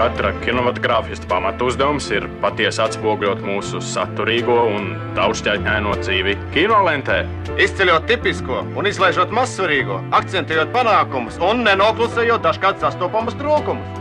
Katra 0.00 0.30
kinematogrāfista 0.40 1.26
pamatu 1.28 1.66
uzdevums 1.68 2.06
ir 2.08 2.24
patiesi 2.40 2.80
atspoguļot 2.80 3.42
mūsu 3.44 3.82
saturīgo 3.84 4.54
un 4.72 4.86
daudzšķaitņaino 5.18 5.92
dzīvi 5.98 6.36
kinolentē. 6.54 7.18
Izceļot 7.60 8.06
tipisko 8.08 8.62
un 8.80 8.88
izlaižot 8.88 9.34
mazsvarīgo, 9.36 9.98
akcentējot 10.16 10.72
panākumus 10.72 11.36
un 11.44 11.60
nenoklusējot 11.66 12.40
dažkārt 12.46 12.80
sastopamus 12.80 13.36
trūkumus. 13.42 14.00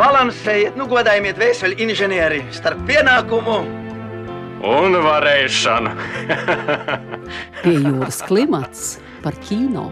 Balansējiet, 0.00 0.80
nu 0.80 0.88
godājiet 0.88 1.36
vēseli 1.44 1.76
inženieri 1.84 2.40
starp 2.56 2.80
pienākumu 2.88 3.58
un 4.72 4.98
varēšanu. 5.04 5.92
Pie 7.60 7.76
jūras 7.76 8.24
klimats 8.24 8.88
par 9.20 9.36
kino. 9.44 9.90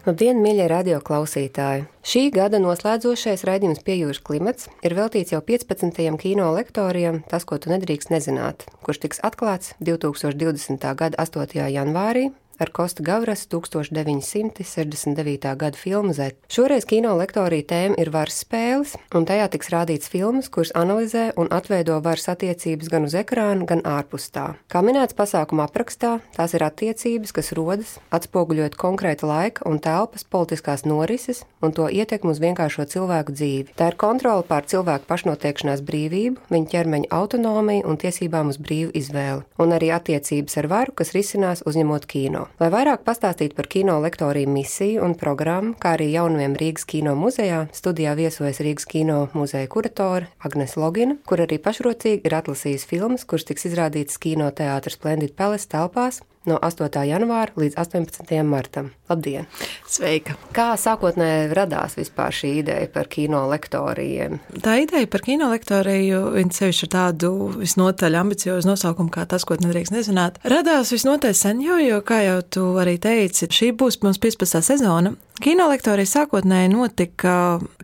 Labdien, 0.00 0.38
mīļie 0.40 0.64
radioklausītāji! 0.70 1.82
Šī 2.08 2.20
gada 2.32 2.56
noslēdzošais 2.56 3.42
raidījums 3.44 3.82
Piejūras 3.84 4.22
klimats 4.24 4.70
ir 4.80 4.94
veltīts 4.96 5.34
jau 5.34 5.42
15. 5.44 6.00
kino 6.22 6.46
lektoriem 6.56 7.18
Tas, 7.28 7.44
ko 7.44 7.58
tu 7.60 7.68
nedrīkst 7.68 8.08
nezināt, 8.08 8.64
kurš 8.80 9.02
tiks 9.02 9.20
atklāts 9.28 9.74
2020. 9.84 10.88
gada 10.96 11.20
8. 11.20 11.68
janvārī 11.76 12.30
ar 12.60 12.70
Kosta 12.70 13.02
Gavras 13.02 13.48
1969. 13.48 15.56
gada 15.56 15.76
filmu 15.76 16.12
Z. 16.12 16.30
Šoreiz 16.52 16.84
kino 16.84 17.14
lektorija 17.16 17.64
tēma 17.72 17.96
ir 18.00 18.10
varas 18.12 18.42
spēles, 18.44 18.96
un 19.16 19.24
tajā 19.28 19.48
tiks 19.54 19.70
rādīts 19.72 20.10
filmas, 20.12 20.50
kuras 20.52 20.72
analizē 20.76 21.30
un 21.40 21.48
atveido 21.50 21.96
varas 22.04 22.28
attiecības 22.32 22.88
gan 22.92 23.08
uz 23.08 23.14
ekrāna, 23.16 23.64
gan 23.64 23.80
ārpus 23.88 24.28
tā. 24.34 24.46
Kā 24.68 24.82
minēts 24.84 25.16
pasākuma 25.16 25.64
aprakstā, 25.68 26.18
tās 26.36 26.54
ir 26.54 26.62
attiecības, 26.66 27.32
kas 27.32 27.52
rodas 27.56 27.96
atspoguļot 28.12 28.76
konkrēta 28.80 29.28
laika 29.30 29.64
un 29.70 29.80
telpas 29.80 30.26
politiskās 30.28 30.84
norises 30.84 31.44
un 31.64 31.72
to 31.76 31.88
ietekmu 31.88 32.34
uz 32.34 32.42
vienkāršo 32.42 32.84
cilvēku 32.92 33.34
dzīvi. 33.36 33.76
Tā 33.78 33.92
ir 33.92 33.98
kontrole 34.00 34.44
pār 34.48 34.68
cilvēku 34.68 35.08
pašnoteikšanās 35.08 35.84
brīvību, 35.86 36.50
viņa 36.52 36.72
ķermeņa 36.74 37.12
autonomiju 37.20 37.88
un 37.88 38.00
tiesībām 38.00 38.52
uz 38.52 38.60
brīvu 38.60 38.92
izvēli, 39.00 39.46
un 39.60 39.76
arī 39.76 39.92
attiecības 39.96 40.60
ar 40.60 40.72
varu, 40.72 40.96
kas 41.00 41.14
risinās 41.16 41.64
uzņemot 41.66 42.08
kino. 42.10 42.49
Lai 42.58 42.68
vairāk 42.72 43.04
pastāstītu 43.06 43.56
par 43.56 43.68
kino 43.72 43.98
lektoriju 44.02 44.50
misiju 44.50 45.04
un 45.06 45.14
programmu, 45.20 45.76
kā 45.80 45.94
arī 45.96 46.10
jaunumiem 46.12 46.56
Rīgas 46.60 46.88
kino 46.88 47.14
muzejā, 47.16 47.66
studijā 47.76 48.16
viesojas 48.18 48.60
Rīgas 48.64 48.88
kino 48.90 49.20
muzeja 49.36 49.70
kuratore 49.70 50.28
Agnes 50.44 50.76
Logina, 50.80 51.16
kur 51.28 51.44
arī 51.46 51.60
pašrocīgi 51.62 52.26
ir 52.26 52.36
atlasījusi 52.40 52.90
filmas, 52.90 53.24
kuras 53.24 53.46
tiks 53.48 53.68
izrādītas 53.70 54.18
kino 54.20 54.50
teātras 54.50 54.98
Splendid 54.98 55.36
Palace 55.38 55.70
telpās 55.70 56.20
no 56.48 56.56
8. 56.62 56.88
janvāra 57.04 57.52
līdz 57.60 57.76
18. 57.76 58.42
martam. 58.48 58.90
Labdien! 59.10 59.48
Sveika! 59.88 60.36
Kā 60.56 60.72
sākotnēji 60.80 61.50
radās 61.56 61.96
vispār 61.98 62.32
šī 62.34 62.52
ideja 62.62 62.88
par 62.92 63.10
kino 63.12 63.42
lektoriem? 63.50 64.38
Tā 64.64 64.78
ideja 64.84 65.08
par 65.10 65.24
kino 65.26 65.50
lektoriju, 65.52 66.22
viņa 66.38 66.56
sevišķi 66.56 66.86
ar 66.88 66.92
tādu 66.96 67.32
visnotaļ 67.60 68.20
ambiciozu 68.22 68.70
nosaukumu 68.70 69.12
kā 69.12 69.26
tas, 69.28 69.44
ko 69.44 69.58
nedrīkst 69.60 69.94
nezināt, 69.96 70.40
radās 70.48 70.94
visnotaļ 70.94 71.36
sen 71.36 71.64
jau, 71.64 71.80
jo, 71.82 72.00
kā 72.06 72.22
jau 72.24 72.38
tu 72.42 72.68
arī 72.80 72.96
teici, 73.02 73.50
šī 73.50 73.74
būs 73.76 74.00
mums 74.06 74.22
15. 74.22 74.64
sezona. 74.72 75.16
Kinolektorija 75.40 76.04
sākotnēji 76.04 76.68
notika 76.68 77.34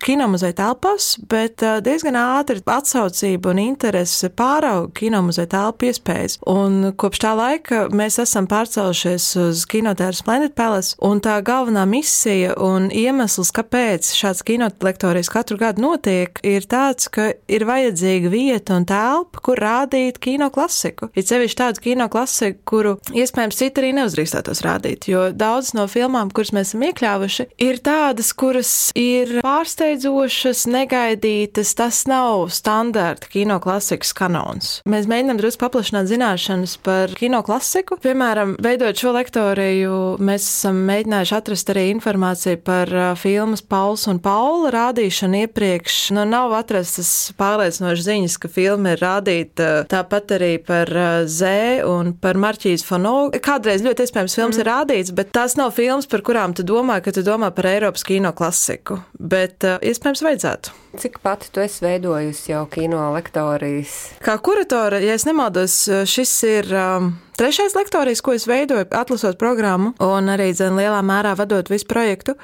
kinomuzeja 0.04 0.52
telpās, 0.58 1.14
bet 1.30 1.62
diezgan 1.86 2.18
ātri 2.20 2.60
atsaucība 2.60 3.54
un 3.54 3.60
interese 3.62 4.28
pārauga 4.28 4.90
kinomuzeja 4.98 5.48
telpu 5.54 5.88
iespējas. 5.88 6.36
Un 6.52 6.92
kopš 7.00 7.22
tā 7.24 7.32
laika 7.38 7.78
mēs 7.96 8.18
esam 8.20 8.48
pārcēlušies 8.50 9.28
uz 9.40 9.62
kinotēru 9.72 10.18
Splendid 10.18 10.52
Palace, 10.58 10.98
un 11.00 11.22
tā 11.24 11.38
galvenā 11.46 11.86
misija 11.88 12.52
un 12.60 12.90
iemesls, 12.92 13.54
kāpēc 13.56 14.10
šāds 14.18 14.44
kinolektorijas 14.46 15.32
katru 15.32 15.56
gadu 15.62 15.84
notiek, 15.86 16.36
ir 16.44 16.68
tāds, 16.68 17.08
ka 17.08 17.30
ir 17.48 17.66
vajadzīga 17.68 18.32
vieta 18.32 18.76
un 18.76 18.84
telpa, 18.88 19.40
kur 19.40 19.64
rādīt 19.64 20.20
kino 20.20 20.50
klasiku. 20.52 21.08
Ir 21.16 21.24
sevišķi 21.24 21.60
tādu 21.62 21.86
kino 21.88 22.10
klasiku, 22.12 22.60
kuru 22.68 22.94
iespējams 23.16 23.64
citi 23.64 23.80
arī 23.80 23.94
neuzdrīkstētos 24.02 24.64
rādīt, 24.66 25.08
jo 25.08 25.30
daudz 25.32 25.72
no 25.78 25.88
filmām, 25.88 26.28
kuras 26.36 26.52
mēs 26.52 26.74
esam 26.74 26.84
iekļāvuši, 26.90 27.45
ir 27.62 27.78
tādas, 27.84 28.32
kuras 28.36 28.70
ir 28.98 29.38
pārsteidzošas, 29.44 30.66
negaidītas. 30.70 31.72
Tas 31.76 32.02
nav 32.10 32.48
standarta 32.54 33.30
kino 33.32 33.58
klasikas 33.62 34.12
kanons. 34.16 34.80
Mēs 34.88 35.08
mēģinām 35.10 35.40
drusku 35.40 35.64
paplašināt 35.64 36.10
zināšanas 36.10 36.76
par 36.84 37.14
kino 37.18 37.42
klasiku. 37.46 37.98
Piemēram, 38.02 38.56
veidojot 38.62 39.02
šo 39.02 39.14
lektoriju, 39.16 39.96
mēs 40.22 40.46
esam 40.46 40.82
mēģinājuši 40.88 41.36
atrast 41.36 41.72
arī 41.72 41.86
informāciju 41.94 42.60
par 42.66 42.92
filmas 43.20 43.64
Pauls 43.64 44.06
un 44.10 44.20
Paula 44.22 44.72
rādīšanu 44.74 45.44
iepriekš. 45.46 45.98
Nu, 46.16 46.26
nav 46.28 46.54
atrastas 46.58 47.32
pārliecinošas 47.40 48.06
ziņas, 48.08 48.38
ka 48.42 48.52
filma 48.52 48.94
ir 48.94 49.04
rādīta 49.04 49.70
tāpat 49.90 50.36
arī 50.38 50.52
par 50.64 50.90
Z 51.30 51.84
un 51.88 52.12
par 52.20 52.38
Marķīs 52.40 52.84
Fono. 52.86 53.16
Kādreiz 53.42 53.84
ļoti 53.84 54.06
iespējams 54.06 54.36
filmas 54.38 54.58
mm. 54.58 54.62
ir 54.62 54.70
rādīts, 54.70 55.14
bet 55.16 55.32
tās 55.36 55.56
nav 55.58 55.74
filmas, 55.76 56.08
par 56.10 56.24
kurām 56.26 56.54
tu 56.56 56.64
domā, 56.66 56.98
ka 57.04 57.14
tu 57.14 57.24
domā 57.26 57.35
par 57.54 57.68
Eiropas 57.70 58.04
kino 58.06 58.32
klasiku, 58.36 58.98
bet 59.18 59.66
uh, 59.66 59.76
iespējams 59.84 60.22
vajadzētu. 60.24 60.74
Cik 60.96 61.18
pati 61.24 61.50
tu 61.52 61.60
esi 61.60 61.84
veidojusi 61.84 62.52
jau 62.52 62.64
kino 62.72 63.02
lektorijas? 63.14 63.96
Kā 64.24 64.38
kuratore, 64.40 65.02
ja 65.04 65.16
es 65.18 65.26
nemaldos, 65.28 65.82
šis 66.08 66.32
ir 66.48 66.70
um, 66.72 67.10
trešais 67.36 67.76
lektorijas, 67.76 68.22
ko 68.24 68.36
es 68.36 68.48
veidoju, 68.48 68.88
atlasot 68.96 69.38
programmu 69.40 69.92
un 70.02 70.32
arī 70.32 70.52
zin, 70.56 70.78
lielā 70.78 71.02
mērā 71.04 71.36
vadot 71.36 71.68
visu 71.72 71.88
projektu. 71.90 72.36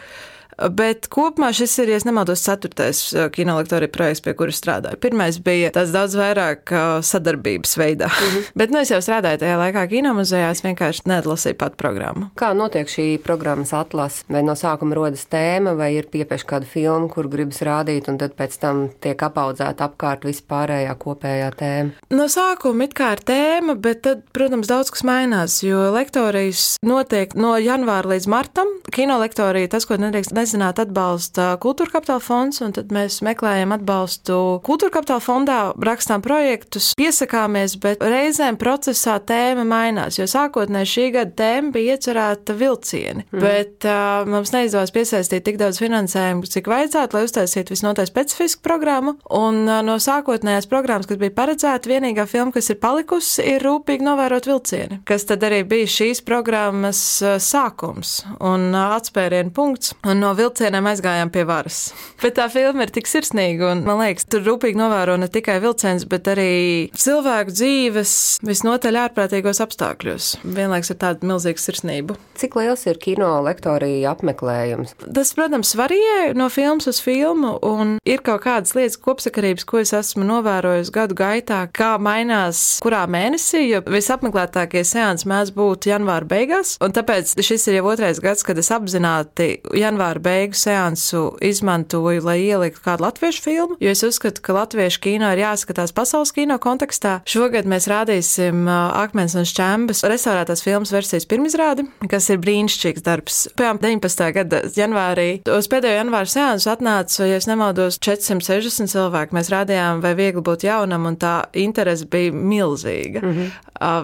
Bet 0.71 1.09
kopumā 1.12 1.50
šis 1.56 1.75
ir, 1.83 1.93
ja 1.95 1.99
nemaldos, 2.06 2.43
ceturtais 2.45 3.00
uh, 3.15 3.27
kinolektorija 3.33 3.91
projekts, 3.93 4.23
pie 4.25 4.34
kuras 4.39 4.61
strādāju. 4.61 5.00
Pirmais 5.03 5.39
bija 5.43 5.73
tāds 5.75 5.93
daudz 5.95 6.17
vairāk 6.19 6.73
uh, 6.73 7.00
sadarbības 7.05 7.77
veidā. 7.78 8.09
Mm 8.09 8.28
-hmm. 8.28 8.50
Bet 8.61 8.71
nu 8.71 8.78
es 8.78 8.91
jau 8.91 9.01
strādāju 9.01 9.39
tajā 9.43 9.56
laikā 9.59 9.87
kinomuzejā, 9.89 10.51
es 10.51 10.62
vienkārši 10.65 11.06
neatlasīju 11.06 11.59
pat 11.59 11.77
programmu. 11.77 12.31
Kā 12.37 12.53
notiek 12.55 12.89
šī 12.89 13.19
programmas 13.19 13.72
atlase? 13.72 14.25
Vai 14.28 14.43
no 14.43 14.53
sākuma 14.53 14.95
rodas 14.95 15.27
tēma, 15.27 15.77
vai 15.77 15.95
ir 15.95 16.06
piepieši 16.06 16.47
kāda 16.47 16.67
filma, 16.67 17.09
kur 17.09 17.28
gribas 17.28 17.62
rādīt, 17.62 18.09
un 18.09 18.19
tad 18.19 18.34
pēc 18.39 18.59
tam 18.61 18.89
tiek 19.01 19.22
apaudzēta 19.22 19.84
apkārt 19.84 20.25
vispārējā 20.25 20.95
kopējā 20.99 21.51
tēma? 21.56 21.91
No 22.11 22.25
sākuma 22.28 22.84
it 22.84 22.95
kā 22.95 23.12
ir 23.12 23.22
tēma, 23.25 23.75
bet 23.75 24.03
tad, 24.03 24.22
protams, 24.33 24.67
daudz 24.67 24.91
kas 24.91 25.05
mainās, 25.05 25.62
jo 25.62 25.91
lektorijas 25.95 26.77
notiek 26.83 27.34
no 27.34 27.56
janvāra 27.56 28.15
līdz 28.15 28.28
martam. 28.28 28.69
Kinolektorija, 28.93 29.69
tas, 29.69 29.87
ko 29.89 29.97
nedrīkst 29.97 30.34
nezināt, 30.53 30.81
atbalsta 30.83 31.57
Kultūra 31.63 31.97
Kapitāla 31.97 32.23
fonds, 32.23 32.61
un 32.65 32.73
tad 32.77 32.93
mēs 32.93 33.21
meklējam 33.25 33.73
atbalstu 33.77 34.61
Kultūra 34.67 34.93
Kapitāla 34.99 35.23
fondā, 35.25 35.59
rakstām 35.81 36.23
projektus, 36.25 36.93
piesakāmies, 36.99 37.79
bet 37.81 38.03
reizēm 38.03 38.59
procesā 38.61 39.19
tēma 39.25 39.65
mainās, 39.65 40.19
jo 40.19 40.27
sākotnēji 40.29 40.91
šī 40.93 41.07
gada 41.17 41.33
tēma 41.39 41.73
bija 41.73 41.97
iecerēta 41.97 42.57
vilcieni, 42.59 43.25
mm. 43.31 43.43
bet 43.43 43.87
uh, 43.89 44.29
mums 44.29 44.53
neizdevās 44.55 44.93
piesaistīt 44.95 45.47
tik 45.47 45.61
daudz 45.61 45.81
finansējumu, 45.83 46.49
cik 46.53 46.69
vajadzētu, 46.71 47.17
lai 47.17 47.25
uztaisītu 47.27 47.75
visnotaļ 47.75 48.11
specifisku 48.11 48.65
programmu, 48.67 49.17
un 49.33 49.63
uh, 49.67 49.81
no 49.87 49.99
sākotnējās 50.03 50.69
programmas, 50.71 51.09
kas 51.11 51.21
bija 51.21 51.37
paredzēta, 51.37 51.91
vienīgā 51.93 52.27
filma, 52.31 52.55
kas 52.55 52.73
ir 52.73 52.81
palikusi, 52.83 53.47
ir 53.55 53.65
rūpīgi 53.67 54.07
novērot 54.07 54.51
vilcieni, 54.51 55.01
kas 55.09 55.27
tad 55.29 55.45
arī 55.49 55.63
bija 55.69 55.89
šīs 55.91 56.23
programmas 56.27 57.03
sākums 57.43 58.21
un 58.43 58.71
atspērienu 58.77 59.53
punkts. 59.55 59.95
Un 60.09 60.23
no 60.23 60.31
vilcieniem 60.38 60.88
aizgājām 60.93 61.32
pie 61.34 61.44
varas. 61.48 61.81
Bet 62.22 62.37
tā 62.38 62.48
filma 62.53 62.87
ir 62.87 62.93
tik 62.94 63.09
sirsnīga, 63.10 63.72
un 63.72 63.84
man 63.87 64.00
liekas, 64.03 64.26
tur 64.31 64.44
rūpīgi 64.47 64.78
novēro 64.78 65.16
ne 65.20 65.28
tikai 65.32 65.59
vilciens, 65.62 66.06
bet 66.09 66.31
arī 66.32 66.53
cilvēku 66.98 67.54
dzīves 67.54 68.15
visnotaļ 68.47 69.00
ārprātīgos 69.06 69.62
apstākļos. 69.65 70.31
Vienlaiks 70.44 70.92
ar 70.94 71.00
tādu 71.06 71.31
milzīgu 71.31 71.62
sirsnību. 71.62 72.19
Cik 72.38 72.56
liels 72.59 72.87
ir 72.91 73.00
kino 73.03 73.31
lektorija 73.44 74.15
apmeklējums? 74.15 74.97
Tas, 75.03 75.34
protams, 75.36 75.74
varīja 75.78 76.33
no 76.39 76.48
filmas 76.53 76.89
uz 76.91 77.03
filmu, 77.04 77.54
un 77.66 77.97
ir 78.09 78.22
kaut 78.24 78.45
kādas 78.47 78.77
lietas 78.78 78.98
kopsakarības, 79.03 79.66
ko 79.68 79.83
es 79.83 79.95
esmu 79.97 80.27
novērojis 80.28 80.92
gadu 80.95 81.16
gaitā, 81.18 81.65
kā 81.74 81.95
mainās 82.03 82.62
kurā 82.83 83.04
mēnesī, 83.10 83.65
jo 83.68 83.83
visapmeklētākie 83.86 84.84
seansi 84.86 85.28
mēdz 85.30 85.54
būt 85.57 85.91
janvāra 85.91 86.28
beigās, 86.28 86.77
un 86.83 86.95
tāpēc 86.95 87.34
šis 87.42 87.68
ir 87.71 87.80
jau 87.80 87.91
otrais 87.92 88.21
gads, 88.22 88.45
kad 88.47 88.59
es 88.60 88.71
apzināti 88.74 89.51
janvāra 89.78 90.22
beigu 90.22 90.57
seansu 90.59 91.36
izmantoju, 91.45 92.22
lai 92.27 92.39
ieliktu 92.45 92.83
kādu 92.84 93.07
latviešu 93.07 93.42
filmu, 93.42 93.77
jo 93.83 93.92
es 93.92 94.03
uzskatu, 94.07 94.42
ka 94.45 94.57
latviešu 94.57 95.03
kino 95.03 95.33
ir 95.34 95.42
jāskatās 95.42 95.95
pasaules 95.97 96.33
kino 96.34 96.59
kontekstā. 96.63 97.19
Šogad 97.28 97.69
mēs 97.69 97.89
rādīsim 97.91 98.66
Akmens 98.71 99.34
un 99.39 99.47
Šķembas 99.48 100.04
restaurētās 100.09 100.65
filmas 100.65 100.92
versijas 100.95 101.27
pirmizrādi, 101.28 101.86
kas 102.10 102.30
ir 102.33 102.41
brīnišķīgs 102.42 103.04
darbs. 103.07 103.42
Pēc 103.59 103.83
19. 103.83 104.28
gada 104.36 104.63
janvārī 104.77 105.28
uz 105.51 105.69
pēdējo 105.71 105.98
janvāra 106.01 106.30
seansu 106.30 106.71
atnāca, 106.72 107.27
ja 107.28 107.41
es 107.41 107.48
nemaldos, 107.51 107.98
460 108.03 108.92
cilvēki. 108.92 109.36
Mēs 109.36 109.51
rādījām, 109.53 110.03
vai 110.04 110.15
viegli 110.19 110.45
būt 110.45 110.66
jaunam, 110.69 111.07
un 111.10 111.19
tā 111.21 111.34
interese 111.59 112.07
bija 112.10 112.33
milzīga. 112.33 113.22
Mm 113.22 113.33
-hmm. 113.33 113.51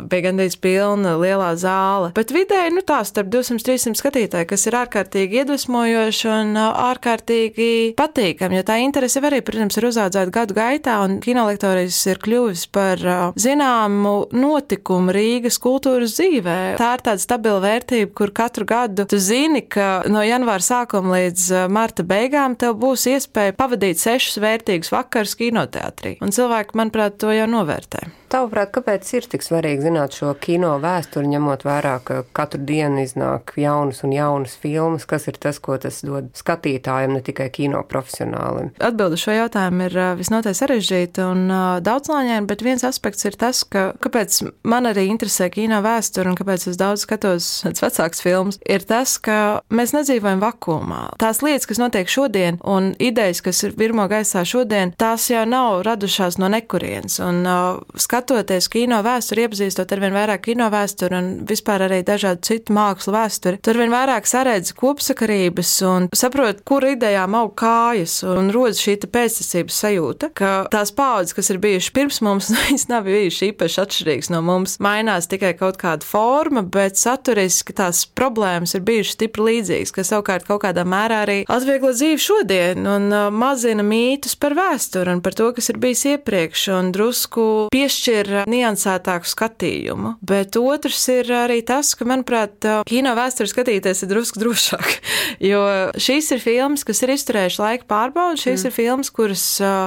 Bija 0.09 0.23
gandrīz 0.23 0.57
pilna 0.61 1.15
lielā 1.17 1.55
zāle. 1.55 2.13
Bet 2.15 2.33
vidēji, 2.35 2.75
nu 2.75 2.81
tā, 2.81 3.05
starp 3.05 3.29
200-300 3.29 3.95
skatītāji, 3.95 4.47
kas 4.47 4.67
ir 4.67 4.73
ārkārtīgi 4.73 5.43
iedvesmojoši 5.43 6.08
iedvesmojoši 6.09 6.29
un 6.33 6.57
ārkārtīgi 6.59 7.95
patīkami, 7.99 8.59
jo 8.59 8.65
tā 8.67 8.79
interese 8.83 9.21
arī, 9.21 9.41
protams, 9.45 9.77
ir 9.77 9.87
uzaudzēta 9.89 10.33
gadu 10.33 10.55
gaitā, 10.57 10.99
un 11.05 11.19
kinolektorijas 11.21 11.99
ir 12.09 12.19
kļuvis 12.23 12.67
par 12.73 12.99
zināmu 13.37 14.31
notikumu 14.33 15.13
Rīgas 15.13 15.59
kultūras 15.61 16.17
dzīvē. 16.17 16.77
Tā 16.81 16.93
ir 16.97 17.05
tāda 17.05 17.21
stabila 17.23 17.61
vērtība, 17.65 18.13
kur 18.17 18.33
katru 18.33 18.67
gadu 18.69 19.07
tu 19.09 19.19
zini, 19.19 19.63
ka 19.69 20.05
no 20.09 20.23
janvāra 20.25 20.65
sākuma 20.65 21.19
līdz 21.19 21.69
marta 21.73 22.07
beigām 22.07 22.57
tev 22.59 22.79
būs 22.81 23.09
iespēja 23.13 23.57
pavadīt 23.59 24.01
sešus 24.01 24.41
vērtīgus 24.43 24.93
vakarus 24.95 25.37
kinoteātrī. 25.39 26.19
Un 26.25 26.33
cilvēki, 26.35 26.79
manuprāt, 26.79 27.19
to 27.21 27.35
jau 27.35 27.49
novērtē. 27.51 28.09
Tavuprāt, 28.29 28.73
kāpēc 28.77 29.09
ir 29.17 29.27
tik 29.33 29.45
svarīgi 29.45 29.87
zināt 29.87 30.17
šo 30.19 30.35
kino 30.41 30.75
vēsturi, 30.83 31.31
ņemot 31.33 31.65
vērā, 31.65 31.95
ka 32.05 32.21
katru 32.37 32.61
dienu 32.69 33.01
iznāk 33.01 33.55
jaunas 33.57 34.03
un 34.05 34.13
jaunas 34.13 34.57
filmas? 34.61 35.07
Kas 35.09 35.29
ir 35.31 35.39
tas, 35.41 35.61
ko 35.63 35.79
tas 35.81 36.03
dod 36.05 36.29
skatītājiem, 36.37 37.15
ne 37.17 37.23
tikai 37.25 37.49
kino 37.55 37.81
profesionālim? 37.89 38.75
Atbilde 38.85 39.17
šo 39.21 39.37
jautājumu 39.37 39.87
ir 39.89 39.97
visnotaļ 40.19 40.57
sarežģīta 40.61 41.29
un 41.33 41.47
daudzslāņaina, 41.87 42.45
bet 42.51 42.65
viens 42.67 42.85
aspekts 42.85 43.25
ir 43.29 43.39
tas, 43.41 43.63
ka 43.65 43.89
kāpēc 44.05 44.43
man 44.69 44.91
arī 44.91 45.07
interesē 45.09 45.49
kino 45.55 45.81
vēsture 45.85 46.29
un 46.29 46.37
kāpēc 46.39 46.69
es 46.69 46.79
daudz 46.81 47.07
skatos 47.07 47.49
vecāks 47.81 48.21
filmas, 48.25 48.61
ir 48.69 48.85
tas, 48.85 49.17
ka 49.23 49.39
mēs 49.73 49.97
nedzīvojam 49.97 50.45
vakumā. 50.45 51.01
Tās 51.23 51.41
lietas, 51.45 51.69
kas 51.71 51.81
notiek 51.81 52.13
šodien 52.13 52.61
un 52.61 52.93
idejas, 53.01 53.41
kas 53.45 53.65
ir 53.65 53.77
virmo 53.79 54.05
gaisā 54.11 54.45
šodien, 54.49 54.93
tās 55.01 55.31
jau 55.33 55.47
nav 55.49 55.81
radušās 55.89 56.37
no 56.43 56.53
nekurienes. 56.53 57.19
Un, 57.25 57.43
uh, 57.49 58.05
skatoties 58.19 58.67
kino 58.73 58.99
vēsturi, 59.05 59.45
iepazīstot 59.47 59.93
ar 59.95 60.01
vien 60.03 60.15
vairāk 60.17 60.43
kino 60.49 60.67
vēsturi 60.73 61.15
un 61.19 61.27
vispār 61.47 61.85
arī 61.87 62.01
dažādu 62.07 62.43
citu 62.49 62.75
mākslu 62.75 63.15
vēsturi, 63.15 63.61
tur 63.63 63.79
vien 63.79 63.93
vairāk 63.93 64.27
saredz 64.27 64.73
kopsakarības 64.79 65.71
un 65.87 66.09
saprot, 66.17 66.65
kur 66.67 66.87
idejām 66.89 67.37
aug 67.39 67.53
kājas 67.59 68.21
un 68.27 68.51
rodas 68.55 68.83
šī 68.83 68.97
pēctecības 69.07 69.79
sajūta, 69.85 70.31
ka 70.35 70.51
tās 70.73 70.91
paudzes, 70.97 71.37
kas 71.37 71.53
ir 71.53 71.61
bijušas 71.63 71.95
pirms 71.95 72.19
mums, 72.27 72.49
nu, 72.53 72.59
viņas 72.67 72.89
nav 72.91 73.07
bijušas 73.07 73.47
īpaši 73.53 73.81
atšķirīgas 73.85 74.33
no 74.35 74.43
mums. 74.47 74.79
Mainās 74.83 75.31
tikai 75.31 75.55
kaut 75.59 75.79
kāda 75.81 76.07
forma, 76.07 76.65
bet 76.67 76.99
saturiski 76.99 77.77
tās 77.79 78.03
problēmas 78.19 78.75
ir 78.75 78.83
bijušas 78.89 79.15
stipri 79.19 79.47
līdzīgas, 79.53 79.95
kas 79.95 80.13
savukārt 80.13 80.49
kaut 80.49 80.65
kādā 80.67 80.83
mērā 80.89 81.23
arī 81.29 81.39
atvieglo 81.47 81.95
dzīvi 81.95 82.21
šodien 82.25 82.91
un 82.91 83.09
uh, 83.13 83.29
mazina 83.31 83.87
mītus 83.87 84.35
par 84.41 84.59
vēsturi 84.59 85.15
un 85.15 85.23
par 85.23 85.39
to, 85.39 85.53
kas 85.55 85.71
ir 85.71 85.79
bijis 85.83 86.05
iepriekš 86.17 86.69
un 86.75 86.93
drusku 86.97 87.49
piešķir 87.75 88.08
piešķir 88.09 88.49
niansētāku 88.49 89.29
skatījumu. 89.29 90.15
Bet 90.25 90.57
otrs 90.57 91.01
ir 91.13 91.31
arī 91.35 91.61
tas, 91.67 91.95
ka, 91.97 92.07
manuprāt, 92.09 92.65
kino 92.89 93.15
vēstures 93.19 93.53
skatīties 93.53 94.05
ir 94.05 94.13
drusku 94.13 94.43
drošāk. 94.45 94.89
Jo 95.45 95.61
šīs 96.01 96.33
ir 96.35 96.41
filmas, 96.43 96.83
kas 96.87 97.03
ir 97.05 97.13
izturējuši 97.13 97.61
laika 97.61 97.85
pārbaudi, 97.91 98.41
šīs 98.41 98.63
mm. 98.63 98.69
ir 98.69 98.75
filmas, 98.75 99.11
kuras 99.15 99.43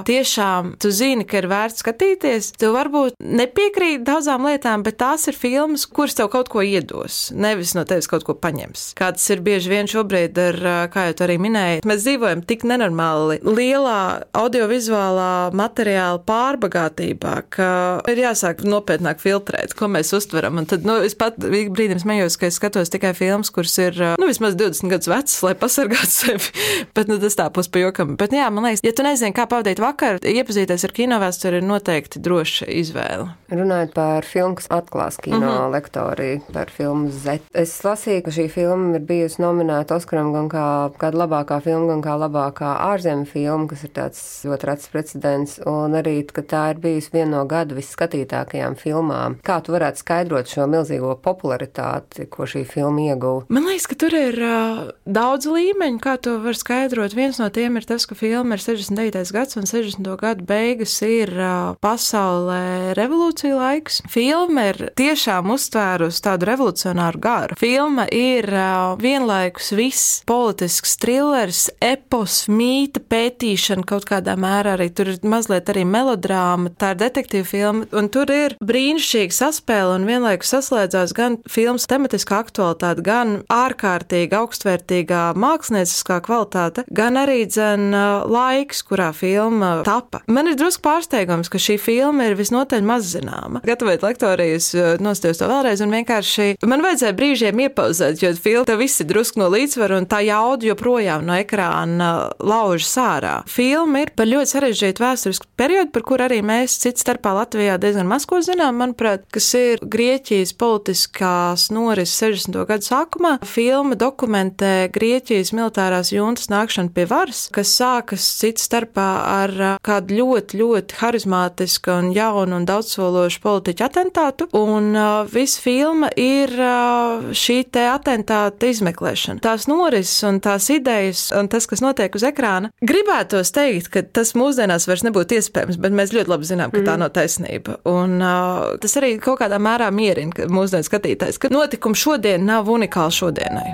tiešām 0.07 0.69
tu 0.81 0.91
zini, 0.94 1.25
ka 1.27 1.41
ir 1.41 1.47
vērts 1.51 1.81
skatīties. 1.83 2.51
Tu 2.62 2.69
varbūt 2.71 3.18
nepiekrīt 3.19 4.06
daudzām 4.07 4.45
lietām, 4.47 4.85
bet 4.85 5.00
tās 5.01 5.25
ir 5.27 5.35
filmas, 5.35 5.83
kuras 5.89 6.15
tev 6.18 6.29
kaut 6.31 6.51
ko 6.53 6.63
iedos, 6.63 7.31
nevis 7.35 7.73
no 7.75 7.83
tevis 7.89 8.07
kaut 8.12 8.23
ko 8.27 8.35
paņems. 8.38 8.85
Kā 9.00 9.09
tas 9.18 9.25
ir 9.33 9.41
bieži 9.44 9.73
vien 9.73 9.89
šobrīd 9.91 10.39
ar, 10.45 10.59
kā 10.94 11.07
jau 11.09 11.18
tu 11.19 11.25
arī 11.27 11.39
minēji, 11.41 11.83
mēs 11.89 12.06
dzīvojam 12.06 12.45
tik 12.47 12.63
nenormāli 12.69 13.41
lielā 13.44 14.00
audiovizuālā 14.38 15.31
materiāla 15.57 16.21
pārbagātībā, 16.29 17.35
ka 17.57 17.71
ir 18.13 18.24
jāsāk 18.25 18.63
nopietnāk 18.68 19.22
filtrēt, 19.22 19.75
ko 19.78 19.90
mēs 19.92 20.13
uztveram. 20.18 20.60
Un 20.62 20.68
tad, 20.69 20.86
nu, 20.88 20.98
es 21.06 21.16
pat 21.18 21.40
brīdim 21.42 22.00
smējos, 22.02 22.38
ka 22.40 22.50
es 22.50 22.60
skatos 22.60 22.92
tikai 22.94 23.13
filmas, 23.18 23.52
kuras 23.54 23.78
ir, 23.81 23.98
nu, 24.22 24.30
vismaz 24.30 24.58
20 24.60 24.92
gadus 24.92 25.12
vecas, 25.12 25.38
lai 25.46 25.54
pasargātu 25.60 26.12
sevi. 26.12 26.52
Bet, 26.96 27.10
nu, 27.12 27.18
tas 27.22 27.38
tā 27.40 27.48
pus 27.54 27.69
pa 27.72 27.81
jokam. 27.84 28.16
Bet, 28.19 28.36
jā, 28.36 28.50
man 28.54 28.68
liekas, 28.68 28.84
ja 28.86 28.94
tu 28.96 29.06
nezini, 29.06 29.36
kā 29.36 29.48
pavadīt 29.50 29.81
vakaru, 29.81 30.22
iepazīties 30.28 30.86
ar 30.88 30.96
kinovēsturi 30.96 31.62
ir 31.62 31.68
noteikti 31.68 32.22
droša 32.24 32.68
izvēle. 32.81 33.30
Runājot 33.52 33.94
par 33.96 34.28
filmu, 34.28 34.57
kas 34.60 34.69
atklās 34.72 35.19
kino 35.22 35.40
mm 35.40 35.48
-hmm. 35.48 35.72
lektoriju, 35.75 36.42
par 36.54 36.72
filmu 36.72 37.12
Z. 37.12 37.40
Es 37.54 37.74
lasīju, 37.84 38.24
ka 38.25 38.31
šī 38.31 38.48
filma 38.50 38.96
ir 38.96 39.02
bijusi 39.02 39.42
nominēta 39.42 39.96
Oskaram 39.96 40.34
gan 40.34 40.50
kā 40.50 40.92
kāda 41.02 41.24
labākā 41.24 41.62
filma, 41.64 41.88
gan 41.94 42.02
kā 42.06 42.16
labākā 42.19 42.72
ārzemju 42.92 43.25
filma, 43.25 43.68
kas 43.68 43.84
ir 43.84 43.90
tāds 43.96 44.22
ļoti 44.48 44.69
rats 44.69 44.88
precedents, 44.88 45.60
un 45.66 45.98
arī, 46.00 46.16
ka 46.28 46.42
tā 46.42 46.64
ir 46.72 46.81
bijusi 46.84 47.14
viena 47.14 47.38
no 47.38 47.46
gada 47.46 47.75
vis 47.75 47.92
skatītākajām 48.01 48.75
filmām. 48.80 49.38
Kā 49.45 49.59
tu 49.62 49.75
varētu 49.75 50.01
skaidrot 50.01 50.50
šo 50.50 50.65
milzīgo 50.71 51.13
popularitāti, 51.21 52.25
ko 52.31 52.48
šī 52.50 52.63
filma 52.68 53.12
ieguva? 53.12 53.45
Man 53.53 53.68
liekas, 53.69 53.88
ka 53.92 53.98
tur 54.01 54.15
ir 54.18 54.38
uh, 54.42 54.81
daudz 55.06 55.50
līmeņu, 55.51 56.01
kā 56.01 56.18
to 56.24 56.38
var 56.42 56.57
skaidrot. 56.57 57.15
Viens 57.18 57.39
no 57.42 57.50
tiem 57.53 57.77
ir 57.77 57.88
tas, 57.88 58.07
ka 58.09 58.18
filma 58.18 58.57
ir 58.57 58.63
69. 58.63 59.33
gads 59.36 59.59
un 59.59 59.69
60. 59.69 60.09
gadu 60.21 60.48
beigas 60.50 60.95
ir 61.06 61.33
uh, 61.38 61.74
pasaulē 61.83 62.95
revolūcija 62.98 63.57
laiks. 63.57 64.01
Filma 64.12 64.71
ir 64.71 64.89
tiešām 65.00 65.54
uztvērusi 65.54 66.24
tādu 66.25 66.50
revolucionāru 66.50 67.21
garu. 67.21 67.59
Filma 67.62 68.07
ir 68.09 68.50
uh, 68.50 68.97
vienlaikus 69.01 69.71
viss 69.77 70.21
politisks 70.30 70.97
thrillers, 71.01 71.68
epos, 71.83 72.45
mīta 72.51 73.04
pētīšana 73.12 73.86
kaut 73.88 74.07
kādā 74.09 74.38
mērā 74.39 74.75
arī 74.77 74.89
tur 74.95 75.12
ir 75.12 75.21
mazliet 75.27 75.69
arī 75.71 75.83
melodrāma, 75.88 76.71
tā 76.80 76.94
ir 76.94 77.01
detektīva 77.04 77.47
filma, 77.47 77.88
un 77.98 78.10
tur 78.12 78.32
ir 78.34 78.56
brīnišķīga 78.64 79.36
saspēle 79.36 79.96
un 79.98 80.08
vienlaikus 80.10 80.52
saslēdzās 80.56 81.14
gan 81.18 81.38
filmas 81.50 81.88
tematiskā 81.92 82.42
aktualitāte, 82.46 83.04
gan 83.06 83.34
ārkārtīgi 83.52 84.38
augstvērtīgā 84.38 85.24
mākslinieckā 85.40 86.20
kvalitāte, 86.26 86.86
gan 86.92 87.20
arī 87.22 87.44
dzen 87.50 87.92
laiks, 88.32 88.84
kurā 88.88 89.12
filma 89.16 89.74
tapa. 89.88 90.22
Man 90.32 90.52
ir 90.52 90.58
drusku 90.60 90.84
pārsteigums, 90.86 91.52
ka 91.52 91.62
šī 91.62 91.78
filma 91.82 92.30
ir 92.30 92.38
visnotaļ 92.40 92.86
maz 92.86 93.12
zināma. 93.16 93.64
Gatavojot 93.68 94.06
lektorijas, 94.06 94.72
nostājos 95.04 95.42
to 95.42 95.50
vēlreiz 95.52 95.84
un 95.84 95.94
vienkārši 95.96 96.56
man 96.68 96.84
vajadzēja 96.86 97.18
brīžiem 97.18 97.64
iepauzēt, 97.68 98.22
jo 98.24 98.34
filma 98.40 98.78
viss 98.80 99.04
ir 99.04 99.10
drusku 99.12 99.42
no 99.42 99.50
līdzsvaru 99.52 100.02
un 100.02 100.10
tā 100.10 100.22
jauda 100.26 100.72
joprojām 100.72 101.26
no 101.28 101.36
ekrāna 101.40 102.12
laužas 102.40 102.94
ārā. 103.02 103.36
Filma 103.50 104.06
ir 104.06 104.14
par 104.16 104.30
ļoti 104.30 104.56
sarežģītu 104.56 105.04
vēsturisku 105.04 105.50
periodu, 105.60 105.92
par 105.96 106.06
kur 106.08 106.24
arī 106.24 106.42
mēs 106.46 106.78
cits 106.82 107.04
starpā 107.06 107.34
Latvijā 107.36 107.78
diezgan 107.81 108.10
maz 108.10 108.25
ko 108.30 108.39
zinām, 108.44 108.78
manuprāt, 108.81 109.25
kas 109.33 109.50
ir 109.57 109.81
Grieķijas 109.81 110.54
politiskās 110.60 111.69
norises 111.74 112.18
60. 112.22 112.60
gadu 112.69 112.88
sākumā. 112.88 113.33
Filma 113.48 113.98
dokumentē 114.00 114.89
Grieķijas 114.94 115.54
militārās 115.57 116.13
juntas 116.13 116.51
nākšanu 116.51 116.94
pie 116.95 117.07
varas, 117.09 117.47
kas 117.54 117.73
sākas 117.80 118.26
cits 118.40 118.68
starpā 118.69 119.09
ar 119.26 119.56
kādu 119.85 120.19
ļoti, 120.19 120.59
ļoti 120.61 121.00
harizmātisku 121.02 121.94
un 121.97 122.11
jaunu 122.16 122.59
un 122.59 122.68
daudzsološu 122.69 123.42
politiķu 123.44 123.88
atentātu, 123.88 124.50
un 124.57 124.92
uh, 124.95 125.09
visa 125.31 125.61
filma 125.64 126.11
ir 126.19 126.54
uh, 126.57 127.31
šī 127.35 127.61
te 127.73 127.85
atentāta 127.90 128.71
izmeklēšana. 128.71 129.42
Tās 129.44 129.68
norises 129.71 130.21
un 130.28 130.42
tās 130.44 130.69
idejas 130.73 131.30
un 131.38 131.50
tas, 131.52 131.68
kas 131.69 131.83
notiek 131.83 132.16
uz 132.18 132.26
ekrāna, 132.28 132.71
gribētos 132.85 133.54
teikt, 133.56 133.92
ka 133.94 134.04
tas 134.06 134.33
mūsdienās 134.38 134.88
vairs 134.90 135.06
nebūtu 135.07 135.38
iespējams, 135.40 135.80
bet 135.81 135.95
mēs 135.95 136.16
ļoti 136.16 136.31
labi 136.31 136.50
zinām, 136.50 136.73
ka 136.73 136.81
mm. 136.81 136.88
tā 136.88 136.97
nav 137.02 137.14
taisnība. 137.16 137.60
Un 137.89 138.18
uh, 138.19 138.77
tas 138.81 138.97
arī 139.01 139.15
kaut 139.21 139.41
kādā 139.41 139.59
mērā 139.61 139.89
mierina 139.94 140.47
mūsdienu 140.51 140.87
skatītājs, 140.87 141.41
ka 141.41 141.51
notikumi 141.53 141.97
šodien 141.97 142.47
nav 142.47 142.71
unikāli 142.71 143.18
šodienai. 143.19 143.69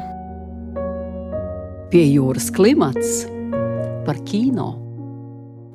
Pie 1.92 2.04
jūras 2.10 2.52
klimats 2.52 3.24
par 4.08 4.20
kino. 4.28 4.74